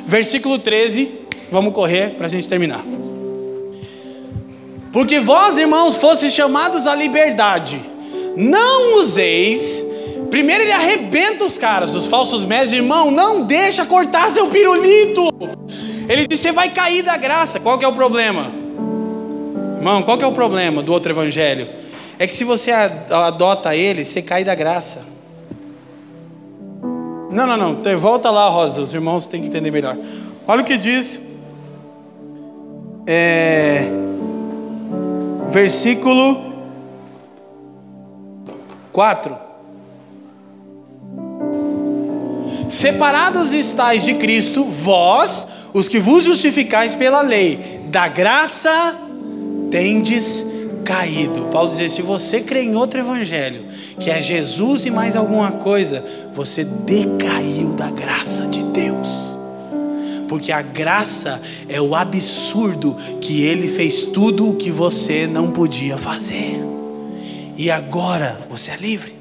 [0.06, 2.84] Versículo 13 Vamos correr para a gente terminar.
[4.92, 7.80] Porque vós, irmãos, fostes chamados à liberdade.
[8.36, 9.84] Não useis.
[10.30, 15.28] Primeiro ele arrebenta os caras, os falsos mestres, irmão, não deixa cortar seu pirulito.
[16.09, 17.59] Ele diz: você vai cair da graça.
[17.59, 18.51] Qual que é o problema?
[19.76, 21.68] Irmão, qual que é o problema do outro evangelho?
[22.18, 25.03] É que se você adota ele, você cai da graça.
[27.30, 27.99] Não, não, não.
[27.99, 28.80] Volta lá, Rosa.
[28.80, 29.96] Os irmãos têm que entender melhor.
[30.46, 31.20] Olha o que diz
[33.11, 33.84] é,
[35.48, 36.52] versículo
[38.92, 39.34] 4.
[42.68, 48.94] Separados estáis de Cristo, vós, os que vos justificais pela lei, da graça
[49.70, 50.46] tendes
[50.84, 51.46] caído.
[51.50, 53.64] Paulo dizia: se você crê em outro evangelho,
[53.98, 56.04] que é Jesus e mais alguma coisa,
[56.34, 59.38] você decaiu da graça de Deus.
[60.28, 65.96] Porque a graça é o absurdo que ele fez tudo o que você não podia
[65.96, 66.60] fazer.
[67.56, 69.16] E agora você é livre.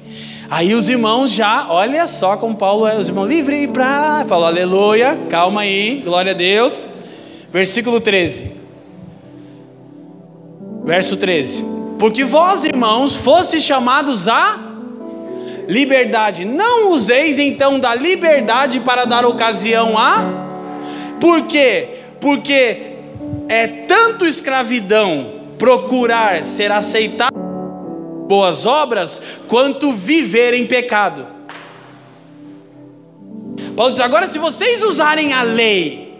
[0.50, 5.18] Aí os irmãos já, olha só como Paulo é, os irmãos livre para, Paulo, aleluia,
[5.28, 6.90] calma aí, glória a Deus.
[7.52, 8.52] Versículo 13.
[10.84, 11.64] Verso 13.
[11.98, 14.68] Porque vós, irmãos, fostes chamados a
[15.68, 16.46] liberdade.
[16.46, 20.47] Não useis então da liberdade para dar ocasião a.
[21.20, 21.88] Por quê?
[22.20, 22.94] Porque
[23.48, 27.38] é tanto escravidão procurar ser aceitado
[28.28, 31.26] boas obras, quanto viver em pecado.
[33.74, 36.14] Paulo diz: agora, se vocês usarem a lei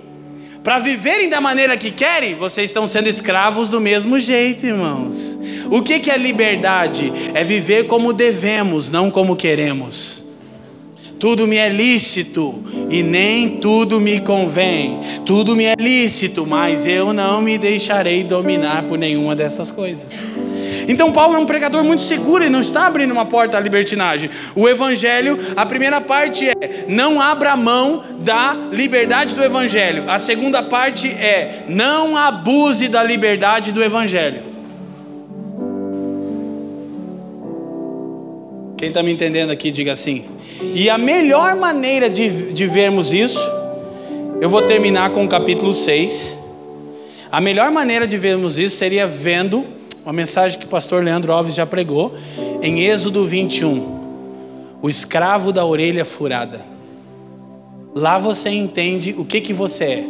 [0.65, 5.39] para viverem da maneira que querem, vocês estão sendo escravos do mesmo jeito, irmãos.
[5.71, 7.13] O que, que é liberdade?
[7.35, 10.18] É viver como devemos, não como queremos.
[11.19, 15.01] Tudo me é lícito e nem tudo me convém.
[15.27, 20.39] Tudo me é lícito, mas eu não me deixarei dominar por nenhuma dessas coisas.
[20.87, 24.31] Então Paulo é um pregador muito seguro e não está abrindo uma porta à libertinagem.
[24.55, 30.05] O evangelho, a primeira parte é: não abra mão da liberdade do evangelho.
[30.09, 34.43] A segunda parte é: não abuse da liberdade do evangelho.
[38.79, 40.38] Quem está me entendendo aqui, diga assim.
[40.61, 43.39] E a melhor maneira de, de vermos isso,
[44.41, 46.37] eu vou terminar com o capítulo 6.
[47.31, 49.65] A melhor maneira de vermos isso seria vendo
[50.05, 52.15] uma mensagem que o pastor Leandro Alves já pregou,
[52.63, 53.99] em Êxodo 21.
[54.81, 56.61] O escravo da orelha furada.
[57.95, 60.05] Lá você entende o que, que você é.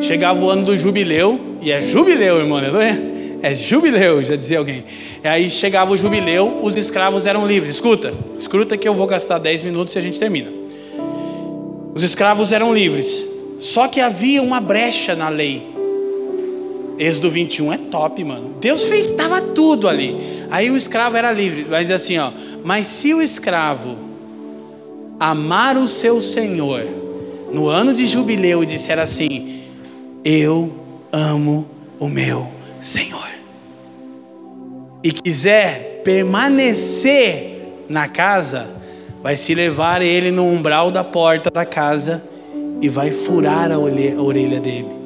[0.00, 3.10] Chegava o ano do jubileu, e é jubileu, irmão, aleluia?
[3.10, 3.13] É
[3.52, 4.84] jubileu, já dizia alguém.
[5.22, 7.74] E aí chegava o jubileu, os escravos eram livres.
[7.74, 10.50] Escuta, escuta que eu vou gastar 10 minutos e a gente termina.
[11.94, 13.26] Os escravos eram livres.
[13.60, 15.74] Só que havia uma brecha na lei.
[16.98, 18.54] Êxodo 21 é top, mano.
[18.60, 20.16] Deus fez, tava tudo ali.
[20.50, 22.32] Aí o escravo era livre, mas assim, ó.
[22.62, 23.96] Mas se o escravo
[25.18, 26.86] amar o seu senhor
[27.52, 29.62] no ano de jubileu e disser assim:
[30.24, 30.72] Eu
[31.12, 31.66] amo
[31.98, 32.48] o meu
[32.80, 33.28] senhor,
[35.04, 38.66] e quiser permanecer na casa,
[39.22, 42.24] vai se levar ele no umbral da porta da casa
[42.80, 45.04] e vai furar a orelha dele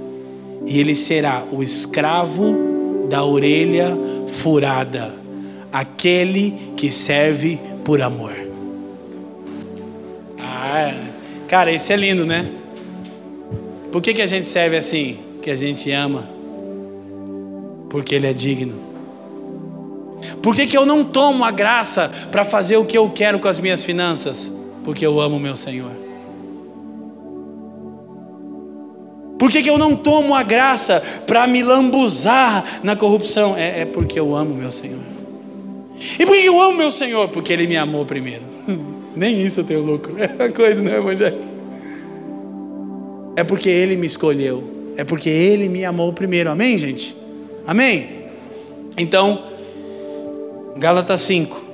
[0.68, 3.96] e ele será o escravo da orelha
[4.28, 5.14] furada,
[5.72, 8.34] aquele que serve por amor.
[10.38, 10.94] Ah,
[11.48, 12.50] cara, isso é lindo, né?
[13.90, 15.18] Por que, que a gente serve assim?
[15.40, 16.28] Que a gente ama?
[17.88, 18.87] Porque Ele é digno.
[20.48, 23.48] Por que, que eu não tomo a graça para fazer o que eu quero com
[23.48, 24.50] as minhas finanças?
[24.82, 25.90] Porque eu amo meu Senhor.
[29.38, 33.58] Por que, que eu não tomo a graça para me lambuzar na corrupção?
[33.58, 35.00] É, é, porque eu amo meu Senhor.
[36.18, 37.28] E por que eu amo meu Senhor?
[37.28, 38.44] Porque Ele me amou primeiro.
[39.14, 40.16] Nem isso eu tenho lucro.
[40.18, 41.40] É uma coisa, não é, Evangelho?
[43.36, 44.64] É porque Ele me escolheu.
[44.96, 46.48] É porque Ele me amou primeiro.
[46.48, 47.14] Amém, gente?
[47.66, 48.08] Amém?
[48.96, 49.57] Então,
[50.78, 51.64] Gálatas 5.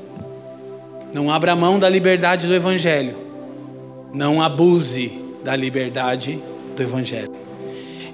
[1.12, 3.14] Não abra mão da liberdade do Evangelho.
[4.14, 5.12] Não abuse
[5.44, 6.40] da liberdade
[6.74, 7.30] do Evangelho.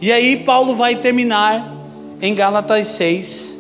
[0.01, 1.77] E aí Paulo vai terminar
[2.21, 3.57] em Gálatas 6,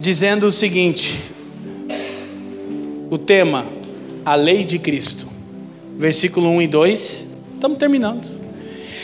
[0.00, 1.20] dizendo o seguinte:
[3.08, 3.64] o tema,
[4.24, 5.28] a lei de Cristo,
[5.96, 8.37] versículo 1 e 2, estamos terminando.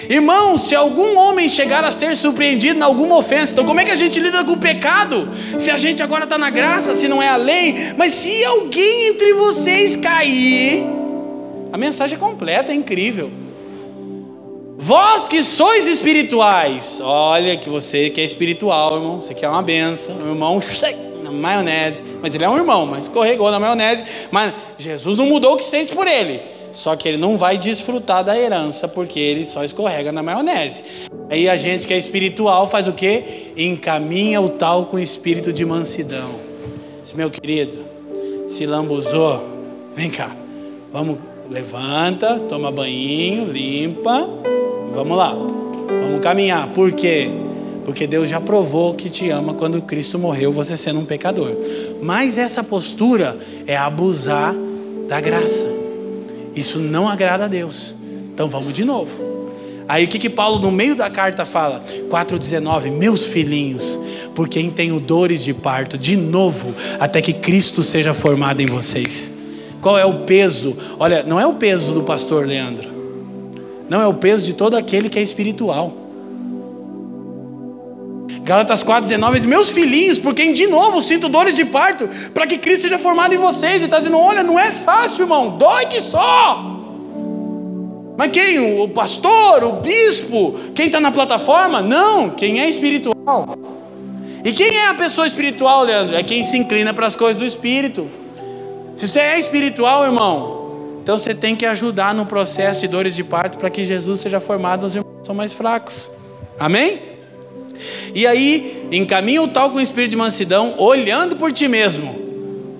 [0.08, 3.90] Irmão, se algum homem chegar a ser surpreendido em alguma ofensa, então como é que
[3.90, 5.28] a gente lida com o pecado?
[5.58, 9.08] Se a gente agora está na graça, se não é a lei, mas se alguém
[9.08, 10.84] entre vocês cair,
[11.72, 13.30] a mensagem é completa, é incrível.
[14.76, 20.16] Vós que sois espirituais, olha que você que é espiritual, irmão, você quer uma benção,
[20.16, 20.60] o irmão
[21.22, 25.54] na maionese, mas ele é um irmão, mas escorregou na maionese, mas Jesus não mudou
[25.54, 26.42] o que sente por ele,
[26.74, 30.82] só que ele não vai desfrutar da herança porque ele só escorrega na maionese.
[31.30, 33.52] Aí a gente que é espiritual faz o que?
[33.56, 36.34] Encaminha o tal com espírito de mansidão.
[37.14, 37.78] Meu querido,
[38.48, 39.42] se lambuzou,
[39.94, 40.34] vem cá,
[40.92, 41.18] vamos,
[41.48, 44.28] levanta, toma banho, limpa
[44.94, 46.68] Vamos lá, vamos caminhar.
[46.68, 47.28] Por quê?
[47.84, 51.50] Porque Deus já provou que te ama quando Cristo morreu, você sendo um pecador.
[52.00, 53.36] Mas essa postura
[53.66, 54.54] é abusar
[55.08, 55.83] da graça.
[56.54, 57.94] Isso não agrada a Deus.
[58.32, 59.34] Então vamos de novo.
[59.86, 61.82] Aí o que, que Paulo no meio da carta fala?
[62.08, 63.98] 4,19: Meus filhinhos,
[64.34, 69.30] por quem tenho dores de parto, de novo, até que Cristo seja formado em vocês.
[69.80, 70.76] Qual é o peso?
[70.98, 72.88] Olha, não é o peso do pastor Leandro,
[73.88, 76.03] não é o peso de todo aquele que é espiritual.
[78.44, 82.58] Gálatas 4,19 diz: Meus filhinhos, por quem de novo sinto dores de parto, para que
[82.58, 83.76] Cristo seja formado em vocês.
[83.76, 86.72] Ele está dizendo: Olha, não é fácil, irmão, dói que só.
[88.16, 88.80] Mas quem?
[88.80, 91.80] O pastor, o bispo, quem está na plataforma?
[91.80, 93.56] Não, quem é espiritual.
[94.44, 96.14] E quem é a pessoa espiritual, Leandro?
[96.14, 98.08] É quem se inclina para as coisas do espírito.
[98.94, 103.24] Se você é espiritual, irmão, então você tem que ajudar no processo de dores de
[103.24, 106.10] parto para que Jesus seja formado nos irmãos que são mais fracos.
[106.58, 107.13] Amém?
[108.14, 112.24] E aí, encaminha o tal com o espírito de mansidão, olhando por ti mesmo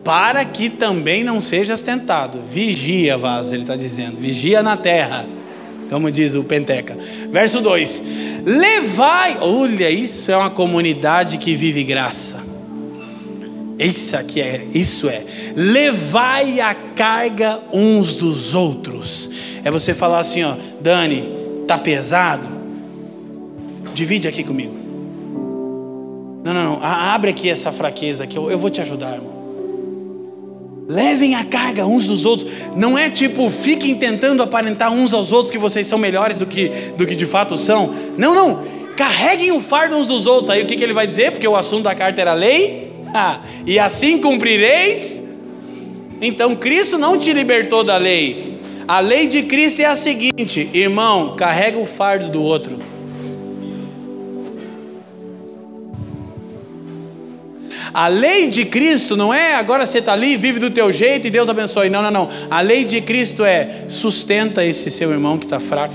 [0.05, 2.41] para que também não sejas tentado.
[2.51, 5.25] Vigia, vaso, ele está dizendo, vigia na terra,
[5.89, 6.97] como diz o Penteca.
[7.31, 8.03] Verso 2:
[8.45, 12.45] Levai, olha, isso é uma comunidade que vive graça.
[13.77, 15.25] Isso aqui é, isso é,
[15.57, 19.29] levai a carga uns dos outros.
[19.65, 21.29] É você falar assim, ó, Dani,
[21.67, 22.47] tá pesado?
[23.93, 24.84] Divide aqui comigo.
[26.45, 26.79] Não, não, não.
[26.83, 29.33] Abre aqui essa fraqueza que eu, eu vou te ajudar, irmão.
[30.87, 32.53] Levem a carga uns dos outros.
[32.77, 36.69] Não é tipo, fiquem tentando aparentar uns aos outros que vocês são melhores do que,
[36.99, 37.95] do que de fato são.
[38.19, 38.63] Não, não.
[38.95, 40.51] Carreguem o fardo uns dos outros.
[40.51, 41.33] Aí o que, que ele vai dizer?
[41.33, 42.85] Porque o assunto da carta era lei.
[43.17, 45.23] Ah, e assim cumprireis.
[46.21, 48.59] Então Cristo não te libertou da lei.
[48.89, 52.77] A lei de Cristo é a seguinte: irmão, carrega o fardo do outro.
[57.95, 61.31] A lei de Cristo não é agora você está ali, vive do teu jeito e
[61.31, 61.89] Deus abençoe.
[61.89, 62.29] Não, não, não.
[62.51, 65.95] A lei de Cristo é sustenta esse seu irmão que está fraco.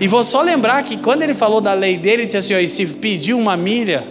[0.00, 2.58] E vou só lembrar que quando ele falou da lei dele, ele disse assim: ó,
[2.58, 4.04] e se pedir uma milha,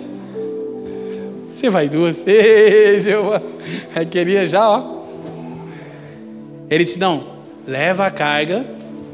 [1.52, 2.22] você vai duas.
[2.28, 5.00] Ei, Eu queria já, ó.
[6.70, 7.24] Ele disse: não,
[7.66, 8.64] leva a carga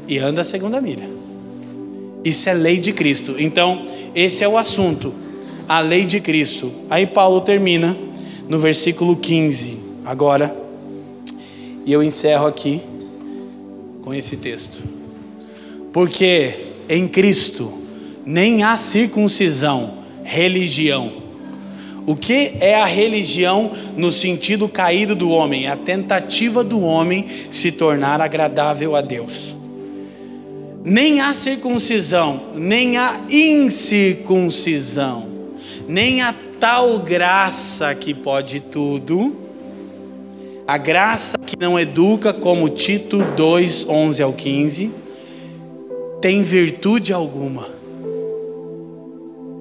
[0.06, 1.08] e anda a segunda milha.
[2.22, 3.34] Isso é lei de Cristo.
[3.38, 5.24] Então, esse é o assunto
[5.68, 6.72] a lei de Cristo.
[6.88, 7.96] Aí Paulo termina
[8.48, 10.56] no versículo 15, agora,
[11.84, 12.80] e eu encerro aqui
[14.02, 14.82] com esse texto.
[15.92, 17.72] Porque em Cristo
[18.24, 21.26] nem há circuncisão, religião.
[22.06, 25.66] O que é a religião no sentido caído do homem?
[25.66, 29.56] É a tentativa do homem se tornar agradável a Deus.
[30.84, 35.35] Nem há circuncisão, nem há incircuncisão
[35.88, 39.36] nem a tal graça que pode tudo,
[40.66, 44.90] a graça que não educa, como Tito 2, 11 ao 15,
[46.20, 47.68] tem virtude alguma.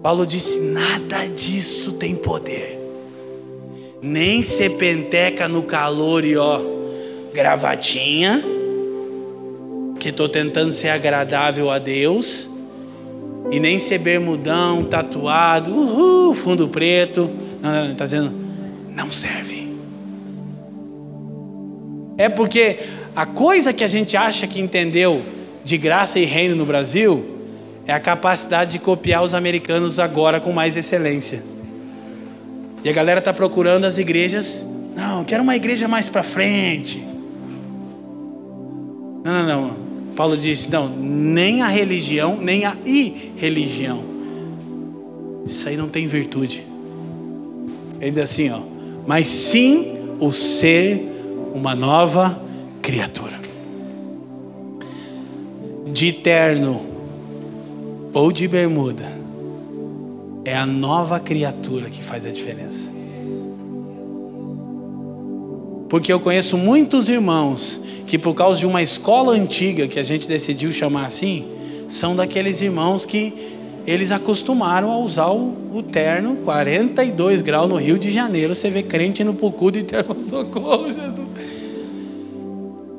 [0.02, 2.80] Paulo disse: nada disso tem poder,
[4.02, 6.60] nem se penteca no calor e ó,
[7.34, 8.44] gravatinha,
[10.00, 12.50] que estou tentando ser agradável a Deus
[13.52, 17.30] e nem ser bermudão, tatuado, uhul, fundo preto.
[17.62, 18.34] Não, está dizendo,
[18.96, 19.76] não serve.
[22.18, 22.80] É porque
[23.16, 25.22] a coisa que a gente acha que entendeu
[25.64, 27.26] de graça e reino no Brasil
[27.88, 31.44] é a capacidade de copiar os americanos agora com mais excelência.
[32.84, 34.66] E a galera está procurando as igrejas.
[34.96, 37.04] Não, quero uma igreja mais para frente.
[39.24, 39.85] Não, não, não.
[40.16, 44.00] Paulo disse: não, nem a religião, nem a irreligião.
[45.46, 46.66] Isso aí não tem virtude.
[48.00, 48.62] Ele diz assim, ó,
[49.06, 51.08] mas sim o ser
[51.54, 52.42] uma nova
[52.82, 53.40] criatura.
[55.92, 56.82] De terno
[58.14, 59.06] ou de bermuda,
[60.44, 62.92] é a nova criatura que faz a diferença.
[65.90, 70.27] Porque eu conheço muitos irmãos que por causa de uma escola antiga que a gente
[70.27, 71.45] decidiu chamar assim,
[71.88, 73.34] são daqueles irmãos que
[73.86, 78.56] eles acostumaram a usar o, o terno 42 graus no Rio de Janeiro.
[78.56, 81.27] Você vê crente no Pucu de terno, socorro, Jesus.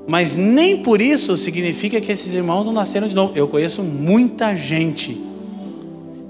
[0.06, 3.32] Mas nem por isso significa que esses irmãos não nasceram de novo.
[3.36, 5.20] Eu conheço muita gente.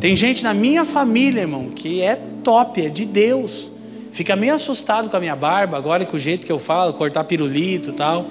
[0.01, 3.71] Tem gente na minha família, irmão, que é top, é de Deus.
[4.13, 6.95] Fica meio assustado com a minha barba agora e com o jeito que eu falo,
[6.95, 8.25] cortar pirulito e tal.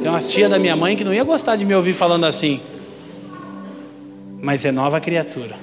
[0.00, 2.60] Tem umas tia da minha mãe que não ia gostar de me ouvir falando assim.
[4.40, 5.56] Mas é nova criatura.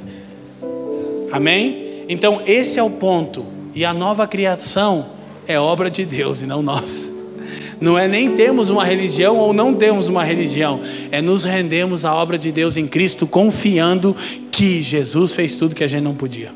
[1.31, 2.05] Amém?
[2.07, 3.45] Então esse é o ponto.
[3.73, 5.07] E a nova criação
[5.47, 7.17] é obra de Deus e não nossa.
[7.79, 10.81] Não é nem termos uma religião ou não termos uma religião,
[11.11, 14.15] é nos rendermos à obra de Deus em Cristo, confiando
[14.51, 16.51] que Jesus fez tudo que a gente não podia.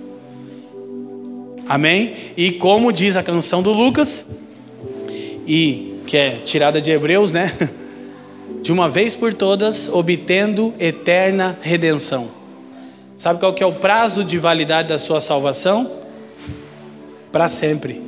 [1.70, 2.16] Amém?
[2.36, 4.26] E como diz a canção do Lucas,
[5.46, 7.52] e que é tirada de Hebreus, né?
[8.62, 12.30] De uma vez por todas, obtendo eterna redenção.
[13.18, 15.92] Sabe qual que é o prazo de validade da sua salvação?
[17.32, 18.02] Para sempre.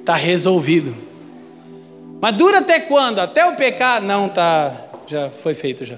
[0.00, 0.96] Está resolvido.
[2.20, 3.18] Mas dura até quando?
[3.18, 4.02] Até o pecar?
[4.02, 5.96] Não, tá, já foi feito já.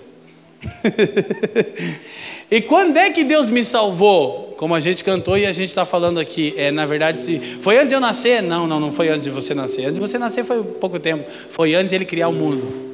[2.50, 4.54] e quando é que Deus me salvou?
[4.56, 7.90] Como a gente cantou e a gente está falando aqui, é na verdade, foi antes
[7.90, 8.42] de eu nascer?
[8.42, 9.82] Não, não, não foi antes de você nascer.
[9.82, 11.30] Antes de você nascer foi pouco tempo.
[11.50, 12.88] Foi antes de Ele criar o mundo.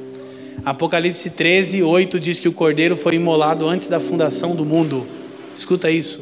[0.63, 5.07] Apocalipse 13, 8 diz que o cordeiro foi imolado antes da fundação do mundo.
[5.55, 6.21] Escuta isso.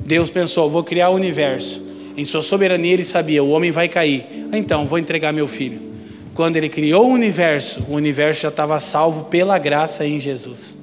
[0.00, 1.82] Deus pensou: vou criar o universo.
[2.16, 4.26] Em sua soberania ele sabia, o homem vai cair.
[4.52, 5.80] Então, vou entregar meu filho.
[6.34, 10.76] Quando ele criou o universo, o universo já estava salvo pela graça em Jesus.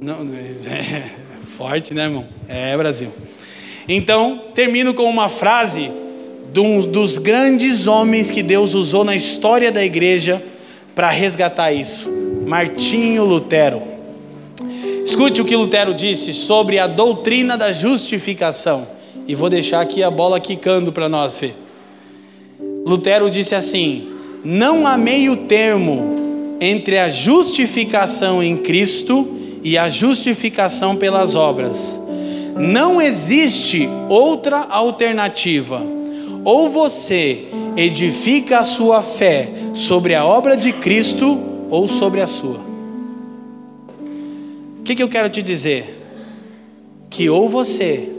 [0.00, 0.20] Não,
[0.70, 1.10] é,
[1.56, 2.26] forte, né, irmão?
[2.48, 3.12] É, Brasil.
[3.88, 5.90] Então, termino com uma frase
[6.52, 10.42] de um dos grandes homens que Deus usou na história da igreja
[10.94, 12.10] para resgatar isso.
[12.46, 13.82] Martinho Lutero.
[15.04, 18.86] Escute o que Lutero disse sobre a doutrina da justificação.
[19.26, 21.52] E vou deixar aqui a bola quicando para nós, Fê.
[22.84, 24.08] Lutero disse assim:
[24.44, 32.00] Não há meio termo entre a justificação em Cristo e a justificação pelas obras.
[32.56, 35.82] Não existe outra alternativa.
[36.44, 41.38] Ou você edifica a sua fé sobre a obra de Cristo
[41.70, 42.68] ou sobre a sua
[44.88, 45.98] que, que eu quero te dizer?
[47.10, 48.10] Que ou você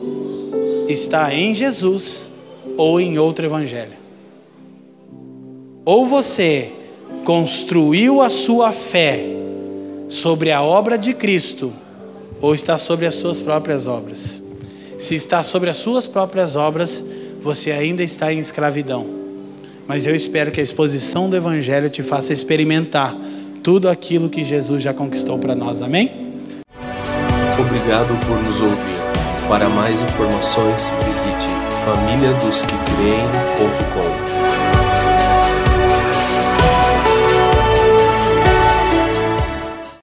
[0.88, 2.30] está em Jesus
[2.78, 3.98] ou em outro evangelho.
[5.84, 6.72] Ou você
[7.26, 9.26] construiu a sua fé
[10.10, 11.72] sobre a obra de Cristo,
[12.42, 14.42] ou está sobre as suas próprias obras.
[14.98, 17.02] Se está sobre as suas próprias obras,
[17.42, 19.06] você ainda está em escravidão.
[19.88, 23.16] Mas eu espero que a exposição do Evangelho te faça experimentar
[23.64, 25.82] tudo aquilo que Jesus já conquistou para nós.
[25.82, 26.34] Amém?
[27.58, 29.00] Obrigado por nos ouvir.
[29.48, 31.48] Para mais informações, visite
[31.86, 34.29] famíliadosquecreem.com.